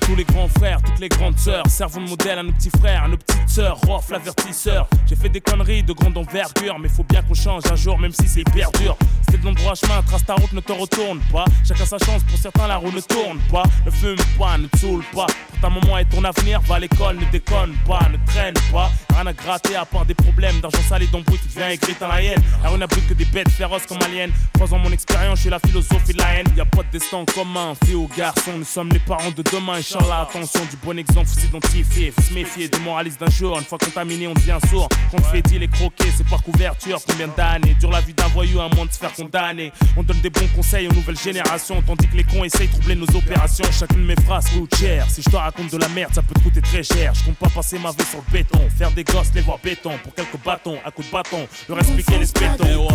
Tous 0.00 0.16
les 0.16 0.24
grands 0.24 0.48
frères, 0.48 0.80
toutes 0.82 0.98
les 0.98 1.08
grandes 1.08 1.38
sœurs, 1.38 1.66
servons 1.68 2.02
de 2.02 2.08
modèle 2.08 2.38
à 2.38 2.42
nos 2.42 2.52
petits 2.52 2.70
frères, 2.70 3.04
à 3.04 3.08
nos 3.08 3.16
petites 3.16 3.48
sœurs, 3.48 3.78
Rof 3.86 4.10
l'avertisseur. 4.10 4.88
J'ai 5.06 5.16
fait 5.16 5.28
des 5.28 5.40
conneries 5.40 5.82
de 5.82 5.92
grande 5.92 6.16
envergure, 6.16 6.78
mais 6.78 6.88
faut 6.88 7.04
bien 7.04 7.22
qu'on 7.22 7.34
change 7.34 7.62
un 7.70 7.76
jour, 7.76 7.98
même 7.98 8.12
si 8.12 8.28
c'est 8.28 8.40
hyper 8.40 8.70
dur. 8.72 8.96
C'était 9.22 9.38
de 9.38 9.44
l'endroit 9.44 9.74
chemin, 9.74 10.02
trace 10.02 10.24
ta 10.24 10.34
route, 10.34 10.52
ne 10.52 10.60
te 10.60 10.72
retourne 10.72 11.20
pas. 11.32 11.44
Chacun 11.66 11.84
sa 11.84 11.98
chance, 11.98 12.22
pour 12.24 12.38
certains 12.38 12.66
la 12.66 12.76
roue 12.76 12.92
ne 12.92 13.00
tourne 13.00 13.38
pas. 13.50 13.62
Ne 13.86 13.90
fume 13.90 14.16
pas, 14.38 14.58
ne 14.58 14.66
te 14.66 14.76
saoule 14.78 15.04
pas. 15.14 15.26
Pour 15.26 15.60
ta 15.60 15.70
maman 15.70 15.98
et 15.98 16.04
ton 16.04 16.24
avenir, 16.24 16.60
va 16.62 16.76
à 16.76 16.80
l'école, 16.80 17.16
ne 17.16 17.30
déconne 17.30 17.74
pas, 17.86 18.08
ne 18.10 18.16
traîne 18.26 18.54
pas. 18.72 18.90
Rien 19.20 19.26
à 19.26 19.32
gratter 19.34 19.76
à 19.76 19.84
part 19.84 20.06
des 20.06 20.14
problèmes 20.14 20.62
d'argent 20.62 20.80
sale 20.88 21.02
et 21.02 21.06
d'embrouille, 21.08 21.38
tu 21.40 21.48
deviens 21.48 21.68
aigri 21.68 21.94
dans 22.00 22.08
la 22.08 22.22
haine. 22.22 22.42
Rue 22.64 22.78
n'a 22.78 22.88
plus 22.88 23.02
que 23.02 23.12
des 23.12 23.26
bêtes 23.26 23.50
féroces 23.50 23.84
comme 23.84 23.98
aliens. 24.00 24.30
Croisant 24.54 24.78
mon 24.78 24.90
expérience, 24.92 25.36
je 25.36 25.40
suis 25.42 25.50
la 25.50 25.58
philosophie 25.58 26.14
de 26.14 26.18
la 26.18 26.36
haine. 26.36 26.46
Y 26.56 26.60
a 26.62 26.64
pas 26.64 26.82
de 26.84 26.90
destin 26.90 27.22
commun, 27.26 27.74
fille 27.84 27.96
ou 27.96 28.08
garçon, 28.16 28.52
nous 28.56 28.64
sommes 28.64 28.88
les 28.88 28.98
parents 28.98 29.30
de 29.30 29.42
demain. 29.42 29.74
Inch'Allah, 29.74 30.22
attention, 30.22 30.60
du 30.70 30.76
bon 30.82 30.98
exemple, 30.98 31.26
faut 31.26 31.38
s'identifier, 31.38 32.12
faut 32.12 32.22
se 32.22 32.32
méfier 32.32 32.68
des 32.70 32.78
moralistes 32.78 33.20
d'un 33.20 33.28
jour. 33.28 33.58
Une 33.58 33.64
fois 33.64 33.76
contaminé, 33.76 34.26
on 34.26 34.32
devient 34.32 34.56
sourd. 34.70 34.88
Qu'on 35.10 35.20
fait 35.20 35.42
dit 35.42 35.58
les 35.58 35.68
croquer, 35.68 36.10
c'est 36.16 36.26
par 36.26 36.42
couverture. 36.42 36.98
Combien 37.06 37.28
d'années 37.28 37.76
dure 37.78 37.90
la 37.90 38.00
vie 38.00 38.14
d'un 38.14 38.28
voyou, 38.28 38.58
un 38.58 38.70
moins 38.74 38.86
de 38.86 38.92
se 38.92 38.98
faire 38.98 39.12
condamner. 39.12 39.70
On 39.98 40.02
donne 40.02 40.20
des 40.20 40.30
bons 40.30 40.48
conseils 40.56 40.88
aux 40.88 40.94
nouvelles 40.94 41.18
générations, 41.18 41.82
tandis 41.82 42.08
que 42.08 42.16
les 42.16 42.24
cons 42.24 42.42
essayent 42.42 42.68
de 42.68 42.72
troubler 42.72 42.94
nos 42.94 43.10
opérations. 43.14 43.66
Chacune 43.70 44.00
de 44.00 44.14
mes 44.14 44.22
phrases 44.24 44.48
coûte 44.48 44.74
cher. 44.76 45.04
Si 45.10 45.20
je 45.20 45.28
te 45.28 45.36
raconte 45.36 45.70
de 45.70 45.76
la 45.76 45.90
merde, 45.90 46.14
ça 46.14 46.22
peut 46.22 46.32
te 46.32 46.40
coûter 46.40 46.62
très 46.62 46.82
cher. 46.82 47.12
Je 47.14 47.24
compte 47.24 47.36
pas 47.36 47.50
passer 47.50 47.78
ma 47.78 47.90
vie 47.90 48.06
sur 48.08 48.22
le 48.26 48.32
béton, 48.32 48.60
faire 48.78 48.90
des 48.92 49.04
gosses, 49.12 49.32
les 49.34 49.40
voir 49.42 49.58
béton. 49.62 49.92
Pour 50.02 50.14
quelques 50.14 50.42
bâtons, 50.44 50.78
à 50.84 50.90
coups 50.90 51.08
de 51.08 51.12
bâton, 51.12 51.46
leur 51.68 51.78
expliquer 51.78 52.18
les 52.18 52.26
spétons. 52.26 52.88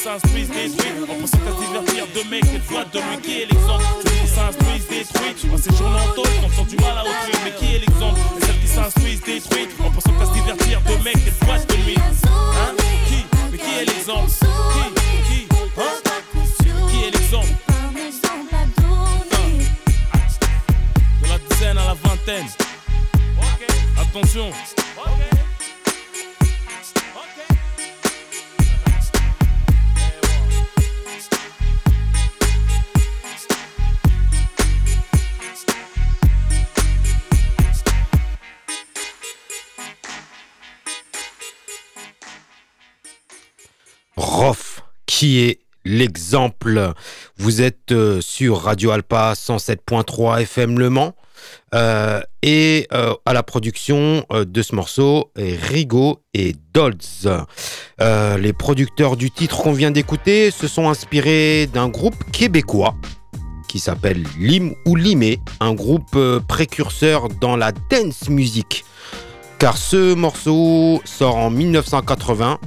S'instruisent, 0.00 0.48
détruits, 0.48 0.92
en 1.02 1.20
pensant 1.20 1.38
qu'à 1.38 1.52
se 1.52 1.60
divertir 1.66 2.06
de 2.14 2.30
mecs, 2.30 2.44
qu'elles 2.50 2.60
voient 2.62 2.84
de 2.84 2.98
lui. 2.98 3.20
Qui 3.22 3.42
est 3.42 3.46
l'exemple? 3.52 3.84
Ceux 4.02 4.10
qui 4.10 4.28
s'instruisent, 4.28 4.88
détruits, 4.88 5.50
en 5.52 5.58
séjournant 5.58 5.98
en 5.98 6.48
faisant 6.48 6.64
du 6.64 6.76
mal 6.76 6.98
à 6.98 7.02
autrui. 7.02 7.34
Mais 7.44 7.52
qui 7.58 7.74
est 7.74 7.78
l'exemple? 7.80 8.20
De 8.36 8.40
celles 8.46 8.60
qui 8.60 8.68
s'instruisent, 8.68 9.20
détruits, 9.20 9.68
en 9.84 9.90
pensant 9.90 10.12
qu'à 10.12 10.26
se 10.26 10.32
divertir 10.32 10.80
de 10.80 10.94
mecs, 11.04 11.24
qu'elles 11.24 11.34
voient 11.42 11.58
de 11.58 11.74
lui. 11.84 11.96
Hein? 11.98 12.74
Qui? 13.08 13.26
Mais 13.52 13.58
qui 13.58 13.70
est 13.78 13.84
l'exemple? 13.84 14.30
Qui? 14.72 14.82
Qui? 15.28 15.48
Hein? 15.76 15.94
Qui 16.90 17.04
est 17.04 17.10
l'exemple? 17.10 17.54
De 21.22 21.28
la 21.28 21.38
dizaine 21.38 21.78
à 21.78 21.84
la 21.84 21.94
vingtaine. 21.94 22.46
Attention. 24.00 24.50
Qui 45.20 45.40
est 45.40 45.58
l'exemple 45.84 46.94
Vous 47.36 47.60
êtes 47.60 47.92
euh, 47.92 48.22
sur 48.22 48.62
Radio 48.62 48.90
Alpa 48.90 49.34
107.3 49.34 50.40
FM 50.40 50.78
Le 50.78 50.88
Mans. 50.88 51.14
euh, 51.74 52.22
et 52.40 52.88
euh, 52.94 53.12
à 53.26 53.34
la 53.34 53.42
production 53.42 54.24
de 54.30 54.62
ce 54.62 54.74
morceau, 54.74 55.30
Rigo 55.36 56.22
et 56.32 56.54
Dolz. 56.72 57.28
Les 57.98 58.54
producteurs 58.54 59.18
du 59.18 59.30
titre 59.30 59.62
qu'on 59.62 59.74
vient 59.74 59.90
d'écouter 59.90 60.50
se 60.50 60.66
sont 60.66 60.88
inspirés 60.88 61.68
d'un 61.70 61.90
groupe 61.90 62.24
québécois 62.32 62.94
qui 63.68 63.78
s'appelle 63.78 64.24
Lim 64.38 64.72
ou 64.86 64.96
Limé, 64.96 65.38
un 65.60 65.74
groupe 65.74 66.18
précurseur 66.48 67.28
dans 67.28 67.56
la 67.56 67.72
dance 67.90 68.30
music. 68.30 68.86
Car 69.58 69.76
ce 69.76 70.14
morceau 70.14 71.02
sort 71.04 71.36
en 71.36 71.50
1980 71.50 72.58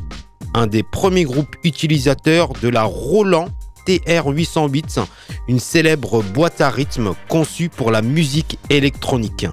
un 0.53 0.67
des 0.67 0.83
premiers 0.83 1.23
groupes 1.23 1.55
utilisateurs 1.63 2.53
de 2.61 2.67
la 2.69 2.83
Roland 2.83 3.47
TR-808, 3.85 5.05
une 5.47 5.59
célèbre 5.59 6.23
boîte 6.23 6.61
à 6.61 6.69
rythme 6.69 7.13
conçue 7.27 7.69
pour 7.69 7.91
la 7.91 8.01
musique 8.01 8.57
électronique. 8.69 9.45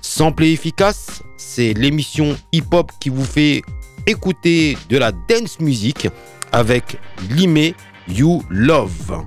Sample 0.00 0.44
et 0.44 0.52
efficace, 0.52 1.22
c'est 1.36 1.74
l'émission 1.74 2.36
hip-hop 2.52 2.90
qui 3.00 3.10
vous 3.10 3.24
fait 3.24 3.62
écouter 4.06 4.76
de 4.88 4.98
la 4.98 5.12
dance 5.12 5.60
music 5.60 6.08
avec 6.52 6.98
Limé 7.30 7.74
You 8.08 8.42
Love. 8.48 9.24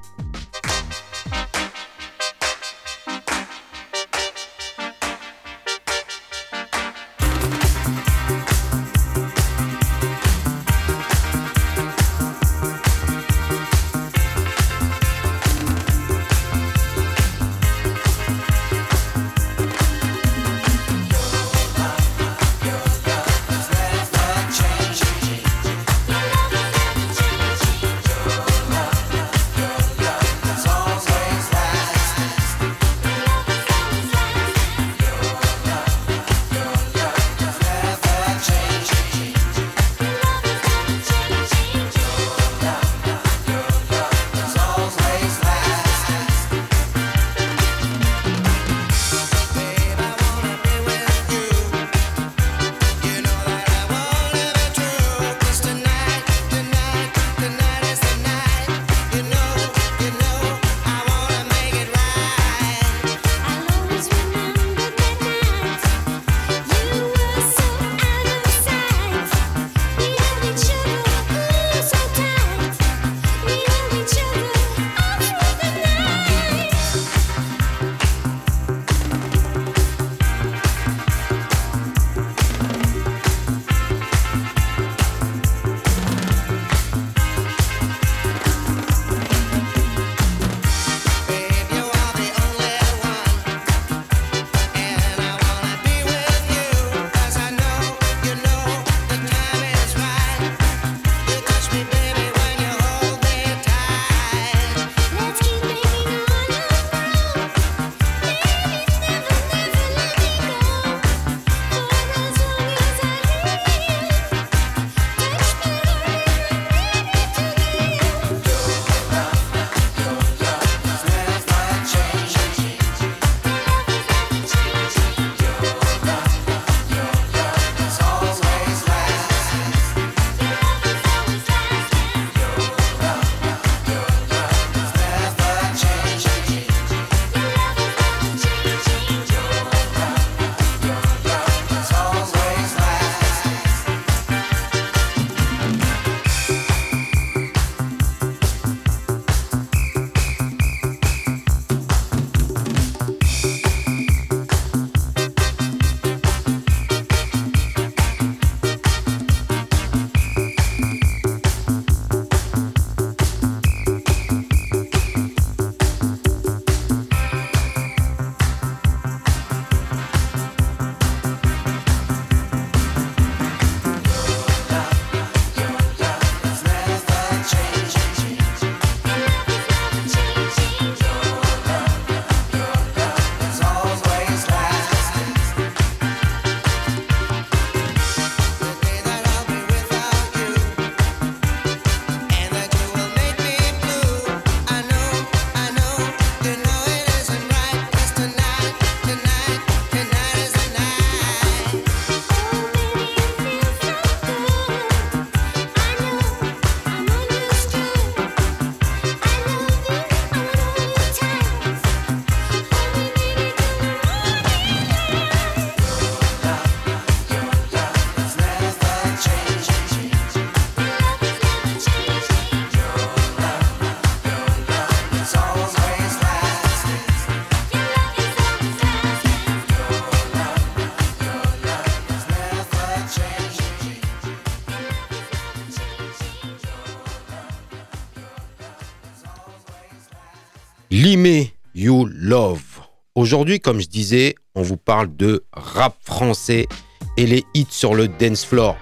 Limé 241.07 241.53
You 241.73 242.05
Love. 242.11 242.81
Aujourd'hui, 243.15 243.61
comme 243.61 243.79
je 243.79 243.87
disais, 243.87 244.35
on 244.55 244.61
vous 244.61 244.75
parle 244.75 245.15
de 245.15 245.45
rap 245.53 245.95
français 246.01 246.67
et 247.15 247.25
les 247.25 247.45
hits 247.53 247.65
sur 247.69 247.95
le 247.95 248.09
dance 248.09 248.43
floor. 248.43 248.75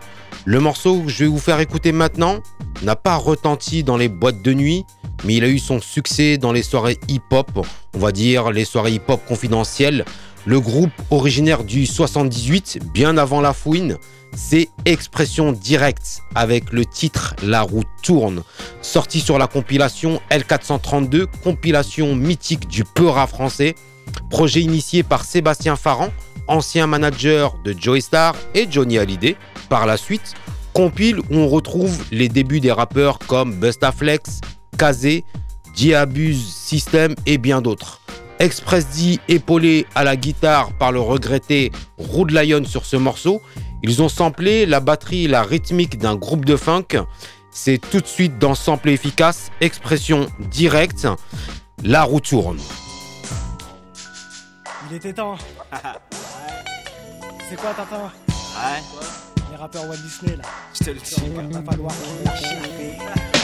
Le 0.43 0.59
morceau 0.59 1.01
que 1.01 1.09
je 1.09 1.25
vais 1.25 1.29
vous 1.29 1.37
faire 1.37 1.59
écouter 1.59 1.91
maintenant 1.91 2.39
n'a 2.81 2.95
pas 2.95 3.15
retenti 3.15 3.83
dans 3.83 3.95
les 3.95 4.09
boîtes 4.09 4.41
de 4.41 4.53
nuit, 4.53 4.83
mais 5.23 5.35
il 5.35 5.43
a 5.43 5.47
eu 5.47 5.59
son 5.59 5.79
succès 5.79 6.39
dans 6.39 6.51
les 6.51 6.63
soirées 6.63 6.97
hip-hop, 7.09 7.63
on 7.93 7.99
va 7.99 8.11
dire 8.11 8.49
les 8.49 8.65
soirées 8.65 8.93
hip-hop 8.93 9.23
confidentielles. 9.27 10.03
Le 10.47 10.59
groupe 10.59 10.91
originaire 11.09 11.63
du 11.63 11.87
78, 11.87 12.79
bien 12.93 13.17
avant 13.17 13.41
la 13.41 13.51
fouine, 13.51 13.97
c'est 14.35 14.69
Expression 14.85 15.51
Directe 15.51 16.21
avec 16.35 16.71
le 16.71 16.85
titre 16.85 17.35
La 17.41 17.63
roue 17.63 17.83
tourne, 18.03 18.43
sorti 18.83 19.21
sur 19.21 19.39
la 19.39 19.47
compilation 19.47 20.21
L432, 20.29 21.25
compilation 21.43 22.15
mythique 22.15 22.67
du 22.67 22.83
Peura 22.83 23.25
français, 23.25 23.73
projet 24.29 24.61
initié 24.61 25.01
par 25.01 25.25
Sébastien 25.25 25.75
Farran, 25.75 26.09
ancien 26.47 26.85
manager 26.85 27.55
de 27.65 27.73
Joey 27.75 28.01
Star 28.01 28.35
et 28.53 28.67
Johnny 28.69 28.99
Hallyday. 28.99 29.37
Par 29.67 29.87
la 29.87 29.97
suite, 29.97 30.35
compile 30.73 31.19
où 31.19 31.37
on 31.37 31.47
retrouve 31.47 32.03
les 32.11 32.29
débuts 32.29 32.59
des 32.59 32.71
rappeurs 32.71 33.17
comme 33.17 33.55
Bustaflex, 33.55 34.41
Kazé, 34.77 35.23
Diabuse 35.73 36.53
System 36.53 37.15
et 37.25 37.39
bien 37.39 37.63
d'autres. 37.63 38.01
Express 38.39 38.87
D 38.89 39.19
épaulé 39.27 39.85
à 39.95 40.03
la 40.03 40.15
guitare 40.15 40.73
par 40.77 40.91
le 40.91 40.99
regretté 40.99 41.71
Rude 41.97 42.31
Lion 42.31 42.65
sur 42.65 42.85
ce 42.85 42.97
morceau. 42.97 43.41
Ils 43.83 44.01
ont 44.01 44.09
samplé 44.09 44.65
la 44.65 44.79
batterie 44.79 45.25
et 45.25 45.27
la 45.27 45.43
rythmique 45.43 45.97
d'un 45.97 46.15
groupe 46.15 46.45
de 46.45 46.55
funk. 46.55 47.03
C'est 47.51 47.77
tout 47.77 48.01
de 48.01 48.07
suite 48.07 48.37
dans 48.37 48.53
sample 48.55 48.89
efficace, 48.89 49.51
expression 49.61 50.27
directe, 50.51 51.07
la 51.83 52.03
roue 52.03 52.19
tourne. 52.19 52.59
Il 54.89 54.97
était 54.97 55.13
temps. 55.13 55.37
C'est 57.49 57.55
quoi, 57.55 57.73
Tintin? 57.73 58.11
Ouais. 58.27 58.81
Les 59.51 59.57
rappeurs 59.57 59.87
Walt 59.87 59.97
Disney, 59.97 60.35
là. 60.35 60.43
Je 60.73 60.83
te 60.83 60.89
le 60.89 60.99
dis. 60.99 61.15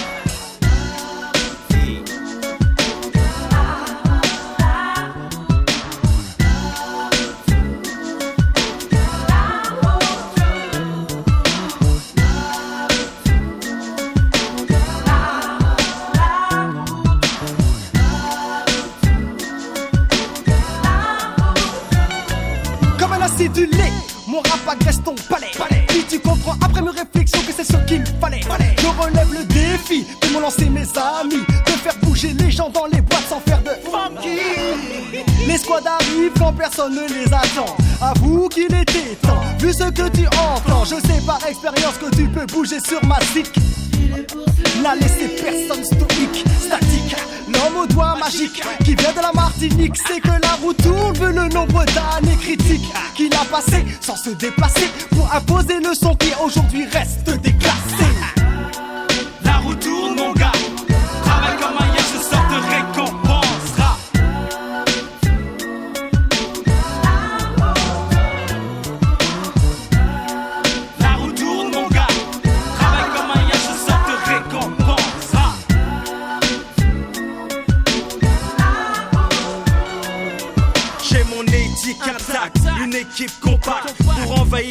Mon 24.27 24.37
rap 24.37 24.67
agresse 24.67 25.01
ton 25.03 25.15
palais. 25.27 25.51
Puis 25.87 26.05
tu 26.07 26.19
comprends 26.19 26.55
après 26.63 26.81
mes 26.81 26.91
réflexions 26.91 27.41
que 27.41 27.51
c'est 27.51 27.63
ce 27.63 27.77
qu'il 27.87 28.03
fallait. 28.19 28.41
Je 28.77 28.87
relève 28.87 29.33
le 29.33 29.43
défi 29.45 30.05
de 30.21 30.33
m'ont 30.33 30.41
lancé 30.41 30.69
mes 30.69 30.81
amis. 30.81 31.43
De 31.65 31.71
faire 31.71 31.95
bouger 32.03 32.33
les 32.33 32.51
gens 32.51 32.69
dans 32.69 32.85
les 32.85 33.01
boîtes 33.01 33.27
sans 33.27 33.39
faire 33.39 33.61
de 33.63 33.71
funky. 33.89 34.37
Les 35.47 35.57
squads 35.57 35.81
arrivent 35.87 36.33
quand 36.37 36.53
personne 36.53 36.93
ne 36.93 37.01
les 37.01 37.33
attend. 37.33 37.75
Avoue 37.99 38.47
qu'il 38.47 38.65
était 38.65 39.15
temps, 39.23 39.41
vu 39.59 39.73
ce 39.73 39.89
que 39.89 40.07
tu 40.09 40.27
entends. 40.27 40.85
Je 40.85 40.95
sais 40.95 41.25
par 41.25 41.39
expérience 41.47 41.97
que 41.99 42.15
tu 42.15 42.27
peux 42.27 42.45
bouger 42.45 42.79
sur 42.79 43.03
ma 43.05 43.19
zik. 43.33 43.51
N'a 44.83 44.95
laissé 44.95 45.29
personne 45.29 45.83
stoïque, 45.83 46.45
statique. 46.59 47.15
L'homme 47.47 47.70
magiques 48.21 48.61
qui 48.85 48.95
vient 48.95 49.13
de 49.13 49.21
la 49.21 49.31
Martinique, 49.33 49.95
c'est 50.07 50.19
que 50.19 50.27
la 50.27 50.53
roue 50.61 50.73
tourne 50.73 51.35
le 51.35 51.47
nombre 51.49 51.83
d'années 51.85 52.37
critiques 52.39 52.87
qu'il 53.15 53.33
a 53.33 53.45
passé 53.45 53.83
sans 53.99 54.15
se 54.15 54.29
déplacer 54.31 54.89
pour 55.09 55.33
imposer 55.33 55.79
le 55.79 55.93
son 55.95 56.15
qui 56.15 56.31
aujourd'hui 56.43 56.85
reste 56.85 57.29
déclassé. 57.41 58.10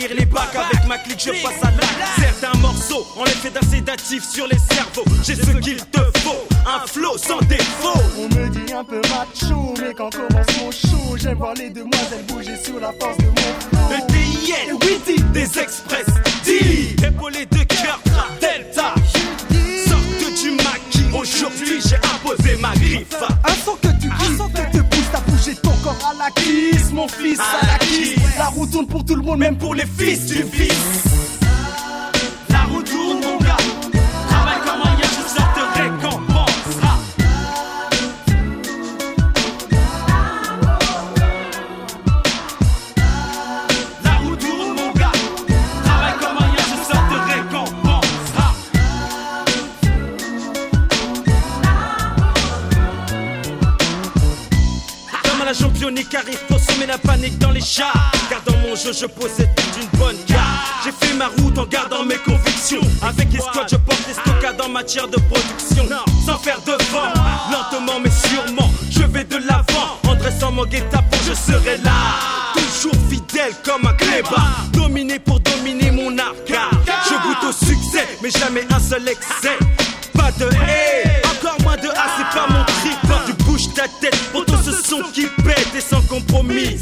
Les 0.09 0.25
bacs. 0.25 0.57
Avec 0.57 0.87
ma 0.89 0.97
clique 0.97 1.21
je 1.21 1.31
passe 1.43 1.63
à 1.63 1.71
l'acte. 1.73 1.87
Certains 2.19 2.59
morceaux 2.59 3.07
ont 3.19 3.25
l'effet 3.25 3.51
d'un 3.51 3.61
sédatif 3.69 4.25
sur 4.27 4.47
les 4.47 4.57
cerveaux. 4.59 5.05
J'ai 5.23 5.37
ce 5.37 5.51
qu'il 5.59 5.77
te 5.77 6.01
faut, 6.21 6.49
un 6.67 6.87
flow 6.87 7.19
sans 7.19 7.39
défaut. 7.43 8.01
On 8.19 8.23
me 8.35 8.49
dit 8.49 8.73
un 8.73 8.83
peu 8.83 9.01
macho, 9.03 9.75
mais 9.79 9.93
quand 9.95 10.11
commence 10.11 10.47
mon 10.59 10.71
show, 10.71 11.17
j'aime 11.17 11.37
voir 11.37 11.53
les 11.55 11.69
demoiselles 11.69 12.25
bouger 12.27 12.57
sous 12.65 12.79
la 12.79 12.93
force 12.99 13.19
de 13.19 13.27
mon 13.27 13.35
flow. 13.35 13.91
Le 13.91 14.07
DIN, 14.11 14.75
Witty, 14.87 15.23
des 15.35 15.59
express, 15.59 16.07
D 16.45 16.97
Épaulé 17.07 17.45
de 17.45 17.63
cœur, 17.65 18.01
Delta. 18.41 18.95
Sorte 19.87 20.41
du 20.43 20.51
maquis, 20.53 21.05
aujourd'hui 21.15 21.81
j'ai 21.87 21.97
imposé 21.97 22.57
ma 22.57 22.73
griffe. 22.75 23.23
Un 23.23 23.65
son 23.65 23.77
que 23.77 23.89
tu 24.01 24.09
kiffes, 24.09 24.39
que 24.39 24.79
te 24.79 24.83
pousse 24.83 25.15
à 25.15 25.21
bouger 25.21 25.55
ton 25.57 25.73
corps 25.85 26.11
à 26.11 26.25
la 26.25 26.31
kiss, 26.31 26.91
mon 26.91 27.07
fils 27.07 27.39
à 27.39 27.67
la 27.67 27.79
kiss. 27.79 28.20
La 28.41 28.47
roue 28.47 28.67
tourne 28.67 28.87
pour 28.87 29.05
tout 29.05 29.17
le 29.17 29.21
monde, 29.21 29.39
même 29.41 29.59
pour 29.59 29.75
les 29.75 29.85
fils 29.85 30.25
du 30.25 30.43
fils. 30.45 30.73
La 32.49 32.63
roue 32.63 32.83
tourne 32.83 33.21
mon 33.21 33.37
gars. 33.37 33.59
Travaille 34.31 34.61
comme 34.65 34.81
hier, 34.97 35.11
je 35.15 35.29
sors 35.29 35.53
de 35.57 35.79
récompensera 35.79 36.97
La 44.03 44.13
roue 44.13 44.37
tourne 44.37 44.75
mon 44.75 44.91
gars. 44.99 45.13
Travaille 45.85 46.15
comme 46.19 46.39
hier, 46.49 46.65
je 46.71 46.77
sors 46.91 47.09
de 47.13 47.19
récompensera 47.31 48.55
Comme 55.25 55.43
à 55.43 55.45
la 55.45 55.53
championique 55.53 56.15
arrive 56.15 56.41
pour 56.49 56.59
la 56.87 56.97
panique 56.97 57.39
dans 57.39 57.51
les 57.51 57.61
chars 57.61 58.20
je 58.85 59.07
possède 59.07 59.51
toute 59.55 59.83
une 59.83 59.99
bonne 59.99 60.17
carte. 60.27 60.41
J'ai 60.85 60.93
fait 61.07 61.15
ma 61.15 61.27
route 61.27 61.59
en 61.59 61.67
gardant 61.67 62.05
mes 62.05 62.17
convictions. 62.17 62.81
Avec 63.03 63.31
les 63.33 63.39
squads 63.39 63.67
je 63.71 63.77
porte 63.77 64.07
les 64.09 64.15
stockades 64.15 64.61
en 64.61 64.71
matière 64.71 65.07
de 65.07 65.17
production. 65.17 65.87
Sans 66.25 66.39
faire 66.39 66.61
de 66.63 66.73
vent, 66.91 67.13
lentement 67.53 68.01
mais 68.03 68.11
sûrement 68.11 68.71
Je 68.91 69.03
vais 69.03 69.25
de 69.25 69.37
l'avant. 69.37 69.99
En 70.09 70.15
dressant 70.15 70.53
mon 70.53 70.65
guet-apens 70.65 71.19
je 71.29 71.35
serai 71.35 71.77
là. 71.85 71.91
Toujours 72.55 72.95
fidèle 73.11 73.53
comme 73.65 73.87
un 73.87 73.93
clébard. 73.93 74.65
Dominé 74.73 75.19
pour 75.19 75.41
dominer 75.41 75.91
mon 75.91 76.17
arcade. 76.19 76.79
Je 77.05 77.15
goûte 77.23 77.51
au 77.51 77.53
succès 77.53 78.09
mais 78.23 78.31
jamais 78.31 78.67
un 78.75 78.81
seul 78.81 79.07
excès. 79.07 79.59
Pas 80.15 80.33
de 80.33 80.47
haie, 80.47 81.23
encore 81.27 81.61
moins 81.63 81.77
de 81.77 81.89
A 81.89 82.07
c'est 82.17 82.39
pas 82.39 82.47
mon 82.49 82.65
trip. 82.65 82.99
Tu 83.27 83.33
bouges 83.45 83.75
ta 83.75 83.85
tête 84.01 84.17
tout 84.33 84.57
ce 84.65 84.73
son 84.73 85.03
qui 85.13 85.27
pète 85.45 85.69
et 85.77 85.81
sans 85.81 86.01
compromis 86.03 86.79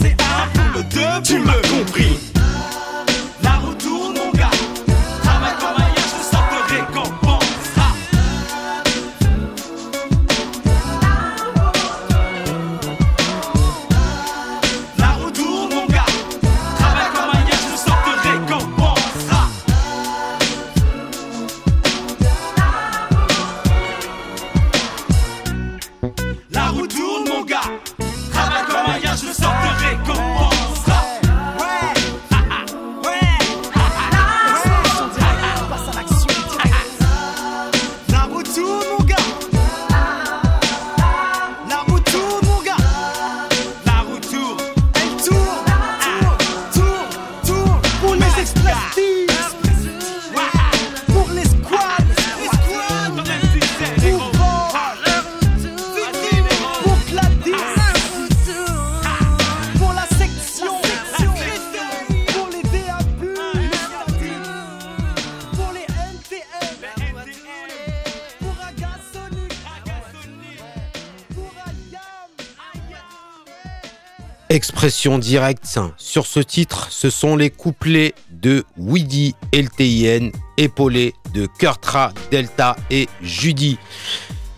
Expression 74.88 75.18
directe. 75.18 75.78
Sur 75.98 76.24
ce 76.24 76.40
titre, 76.40 76.86
ce 76.88 77.10
sont 77.10 77.36
les 77.36 77.50
couplets 77.50 78.14
de 78.30 78.64
Widi 78.78 79.34
LTIN, 79.52 80.30
épaulés 80.56 81.12
de 81.34 81.46
Kurtra, 81.58 82.14
Delta 82.30 82.74
et 82.90 83.06
Judy. 83.20 83.76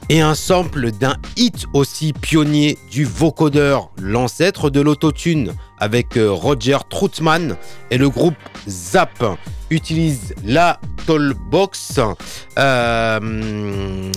Et 0.08 0.20
un 0.20 0.36
sample 0.36 0.92
d'un 0.92 1.16
hit 1.36 1.66
aussi 1.74 2.12
pionnier 2.12 2.78
du 2.92 3.04
vocodeur, 3.04 3.90
l'ancêtre 4.00 4.70
de 4.70 4.80
l'autotune, 4.80 5.52
avec 5.80 6.16
euh, 6.16 6.30
Roger 6.30 6.78
Troutman 6.88 7.56
et 7.90 7.98
le 7.98 8.08
groupe 8.08 8.34
Zap 8.68 9.22
utilise 9.70 10.34
la 10.44 10.78
Tollbox 11.06 12.00
euh, 12.58 14.12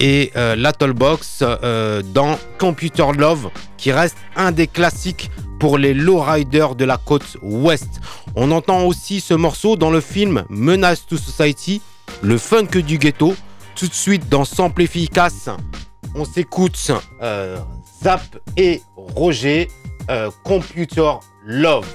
et 0.00 0.32
euh, 0.36 0.56
la 0.56 0.72
Tollbox 0.72 1.42
euh, 1.42 2.02
dans 2.02 2.38
Computer 2.58 3.06
Love 3.16 3.50
qui 3.76 3.92
reste 3.92 4.16
un 4.34 4.52
des 4.52 4.66
classiques 4.66 5.30
pour 5.60 5.78
les 5.78 5.94
lowriders 5.94 6.74
de 6.74 6.84
la 6.84 6.96
côte 6.96 7.36
ouest. 7.42 8.00
On 8.34 8.50
entend 8.50 8.84
aussi 8.84 9.20
ce 9.20 9.34
morceau 9.34 9.76
dans 9.76 9.90
le 9.90 10.00
film 10.00 10.44
Menace 10.50 11.06
to 11.06 11.16
Society, 11.16 11.80
le 12.22 12.38
funk 12.38 12.78
du 12.86 12.98
ghetto. 12.98 13.34
Tout 13.74 13.88
de 13.88 13.94
suite 13.94 14.28
dans 14.30 14.46
Sample 14.46 14.82
efficace, 14.82 15.50
on 16.14 16.24
s'écoute 16.24 16.76
Zap 18.02 18.22
et 18.56 18.80
Roger, 18.96 19.68
Computer 20.44 21.18
Love. 21.44 21.86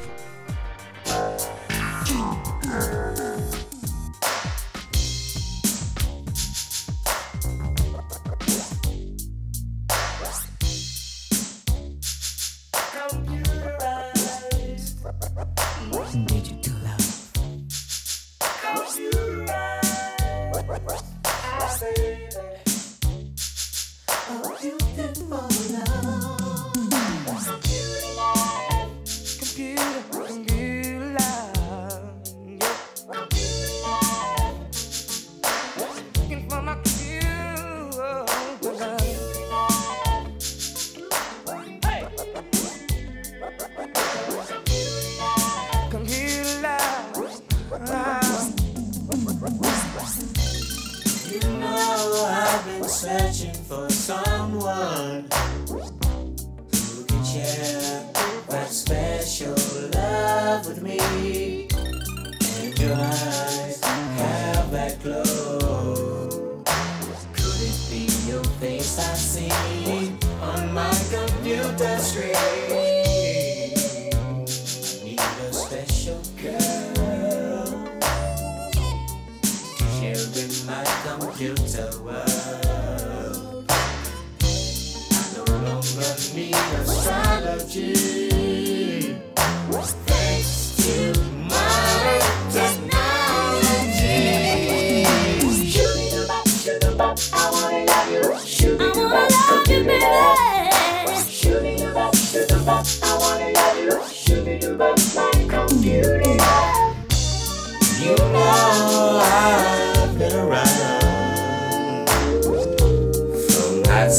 Searching 53.01 53.50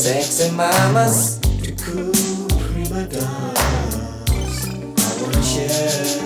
sexy 0.02 0.50
mamas. 0.50 1.38
Cool 1.78 2.10
prima 2.58 3.06
donnas 3.06 4.66
I 4.98 5.22
wanna 5.22 5.42
share 5.42 6.18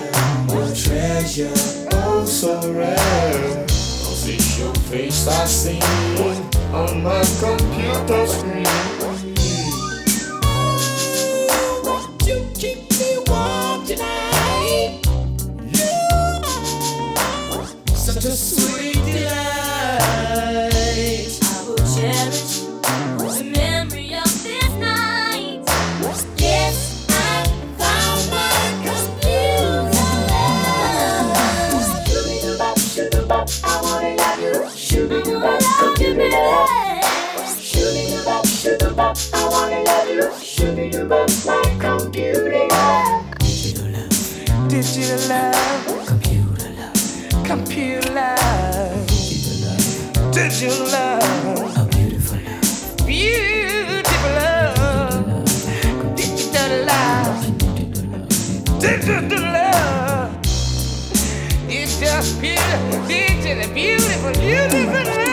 your 0.48 0.68
treasure, 0.74 1.52
oh 1.92 2.24
so 2.24 2.72
rare 2.72 3.66
Cause 3.66 4.28
it's 4.28 4.58
your 4.58 4.74
face 4.88 5.28
I 5.28 5.44
see 5.44 5.80
on 6.72 7.02
my 7.02 7.22
computer 7.40 8.26
screen 8.26 8.85
Digital 41.08 42.68
love. 43.92 44.18
Digital 44.68 45.28
love. 45.28 46.06
Computer 46.06 46.70
love. 46.72 46.98
Computer 47.44 48.10
love. 48.10 49.06
Digital 50.32 50.86
love. 50.86 51.76
A 51.76 51.84
beautiful 51.86 52.38
love. 52.42 53.06
Beautiful 53.06 54.30
love. 54.34 55.44
Digital 56.16 56.72
love. 56.86 57.38
Digital 58.80 59.40
love. 59.40 60.30
It's 61.68 62.00
just 62.00 62.40
beautiful. 62.40 63.06
Digital, 63.06 63.72
beautiful, 63.72 64.32
beautiful 64.32 65.04
love. 65.04 65.25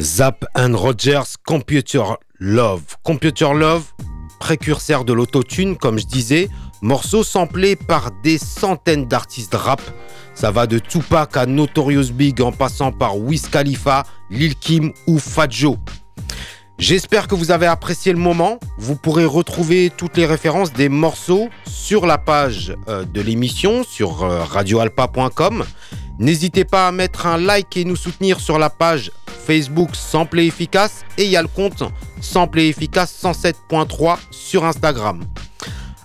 Zap 0.00 0.44
and 0.54 0.74
Rogers, 0.76 1.36
Computer 1.44 2.02
Love. 2.38 2.82
Computer 3.02 3.52
Love, 3.52 3.84
précurseur 4.38 5.04
de 5.04 5.12
l'autotune, 5.12 5.76
comme 5.76 5.98
je 5.98 6.06
disais, 6.06 6.48
morceau 6.82 7.24
samplé 7.24 7.74
par 7.74 8.12
des 8.22 8.38
centaines 8.38 9.06
d'artistes 9.06 9.54
rap. 9.54 9.82
Ça 10.34 10.52
va 10.52 10.68
de 10.68 10.78
Tupac 10.78 11.36
à 11.36 11.46
Notorious 11.46 12.12
Big 12.12 12.40
en 12.40 12.52
passant 12.52 12.92
par 12.92 13.18
Wiz 13.18 13.48
Khalifa, 13.48 14.04
Lil 14.30 14.54
Kim 14.54 14.92
ou 15.08 15.18
Fat. 15.18 15.48
J'espère 16.78 17.26
que 17.26 17.34
vous 17.34 17.50
avez 17.50 17.66
apprécié 17.66 18.12
le 18.12 18.20
moment. 18.20 18.60
Vous 18.78 18.94
pourrez 18.94 19.24
retrouver 19.24 19.90
toutes 19.96 20.16
les 20.16 20.26
références 20.26 20.72
des 20.72 20.88
morceaux 20.88 21.48
sur 21.66 22.06
la 22.06 22.18
page 22.18 22.72
euh, 22.88 23.04
de 23.04 23.20
l'émission 23.20 23.82
sur 23.82 24.22
euh, 24.22 24.44
radioalpa.com. 24.44 25.64
N'hésitez 26.20 26.64
pas 26.64 26.86
à 26.86 26.92
mettre 26.92 27.26
un 27.26 27.36
like 27.36 27.76
et 27.76 27.84
nous 27.84 27.96
soutenir 27.96 28.38
sur 28.38 28.60
la 28.60 28.70
page 28.70 29.10
Facebook 29.44 29.90
Sample 29.96 30.38
Efficace 30.38 31.04
et 31.16 31.24
il 31.24 31.30
y 31.30 31.36
a 31.36 31.42
le 31.42 31.48
compte 31.48 31.82
Sample 32.20 32.60
et 32.60 32.68
Efficace 32.68 33.12
107.3 33.24 34.16
sur 34.30 34.64
Instagram. 34.64 35.24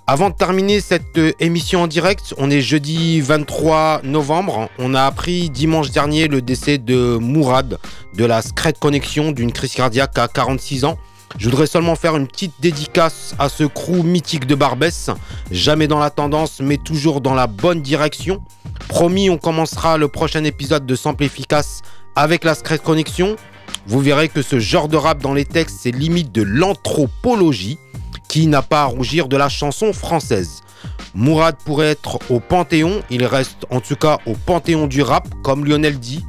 Avant 0.06 0.30
de 0.30 0.36
terminer 0.36 0.82
cette 0.82 1.18
euh, 1.18 1.32
émission 1.40 1.84
en 1.84 1.88
direct, 1.88 2.34
on 2.38 2.52
est 2.52 2.60
jeudi 2.60 3.22
23 3.22 4.02
novembre. 4.04 4.68
On 4.78 4.94
a 4.96 5.04
appris 5.04 5.50
dimanche 5.50 5.92
dernier 5.92 6.28
le 6.28 6.42
décès 6.42 6.78
de 6.78 7.18
Mourad 7.22 7.80
de 8.14 8.26
la 8.26 8.42
Scred 8.42 8.78
Connection 8.80 9.32
d'une 9.32 9.54
crise 9.54 9.72
cardiaque 9.72 10.18
à 10.18 10.28
46 10.28 10.84
ans. 10.84 10.98
Je 11.38 11.50
voudrais 11.50 11.68
seulement 11.68 11.96
faire 11.96 12.18
une 12.18 12.28
petite 12.28 12.52
dédicace 12.60 13.34
à 13.40 13.48
ce 13.48 13.64
crew 13.64 14.04
mythique 14.04 14.46
de 14.46 14.56
Barbès, 14.56 15.10
jamais 15.52 15.88
dans 15.88 16.00
la 16.00 16.10
tendance 16.10 16.60
mais 16.60 16.78
toujours 16.78 17.22
dans 17.22 17.34
la 17.34 17.48
bonne 17.48 17.82
direction. 17.82 18.44
Promis, 18.90 19.30
on 19.30 19.38
commencera 19.38 19.98
le 19.98 20.10
prochain 20.10 20.44
épisode 20.44 20.86
de 20.86 20.96
Sample 20.96 21.24
Efficace 21.24 21.82
avec 22.18 22.44
la 22.44 22.56
Scred 22.56 22.82
Connection. 22.82 23.38
Vous 23.88 24.02
verrez 24.02 24.28
que 24.28 24.42
ce 24.42 24.60
genre 24.60 24.90
de 24.90 24.98
rap 24.98 25.22
dans 25.22 25.34
les 25.34 25.46
textes, 25.46 25.78
c'est 25.80 25.92
limite 25.92 26.34
de 26.34 26.42
l'anthropologie 26.42 27.80
qui 28.34 28.48
n'a 28.48 28.64
pas 28.64 28.82
à 28.82 28.86
rougir 28.86 29.28
de 29.28 29.38
la 29.38 29.48
chanson 29.48 29.94
française. 29.94 30.62
Mourad 31.14 31.56
pourrait 31.66 31.92
être 31.92 32.18
au 32.32 32.40
Panthéon, 32.40 33.04
il 33.12 33.28
reste 33.28 33.68
en 33.70 33.80
tout 33.80 33.96
cas 33.96 34.18
au 34.26 34.34
Panthéon 34.34 34.88
du 34.88 35.04
rap, 35.04 35.28
comme 35.44 35.64
Lionel 35.66 36.00
dit. 36.00 36.26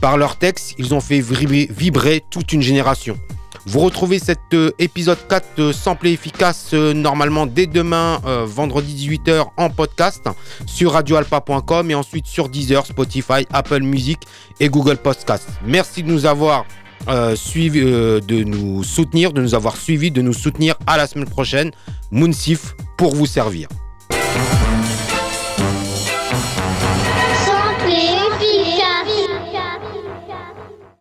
Par 0.00 0.16
leurs 0.16 0.36
textes, 0.36 0.76
ils 0.78 0.94
ont 0.94 1.00
fait 1.00 1.20
vibrer, 1.20 2.22
toute 2.30 2.52
une 2.52 2.62
génération. 2.62 3.18
Vous 3.66 3.80
retrouvez 3.80 4.20
cet 4.20 4.38
euh, 4.54 4.70
épisode 4.78 5.18
4 5.28 5.56
de 5.56 5.72
Sample 5.72 6.06
Efficace 6.06 6.70
euh, 6.72 6.94
normalement 6.94 7.46
dès 7.46 7.66
demain, 7.66 8.20
euh, 8.26 8.46
vendredi 8.46 9.08
18h, 9.08 9.46
en 9.56 9.70
podcast 9.70 10.28
sur 10.66 10.92
radioalpa.com 10.92 11.90
et 11.90 11.96
ensuite 11.96 12.26
sur 12.26 12.48
Deezer, 12.48 12.86
Spotify, 12.86 13.44
Apple 13.52 13.82
Music 13.82 14.20
et 14.60 14.68
Google 14.68 14.98
Podcast. 14.98 15.48
Merci 15.66 16.04
de 16.04 16.08
nous 16.12 16.26
avoir 16.26 16.64
euh, 17.08 17.34
euh, 17.56 18.20
de 18.20 18.44
nous 18.44 18.82
soutenir, 18.84 19.32
de 19.32 19.40
nous 19.40 19.54
avoir 19.54 19.76
suivis, 19.76 20.10
de 20.10 20.22
nous 20.22 20.32
soutenir 20.32 20.74
à 20.86 20.96
la 20.96 21.06
semaine 21.06 21.28
prochaine. 21.28 21.70
Moonsif 22.10 22.74
pour 22.96 23.14
vous 23.14 23.26
servir. 23.26 23.68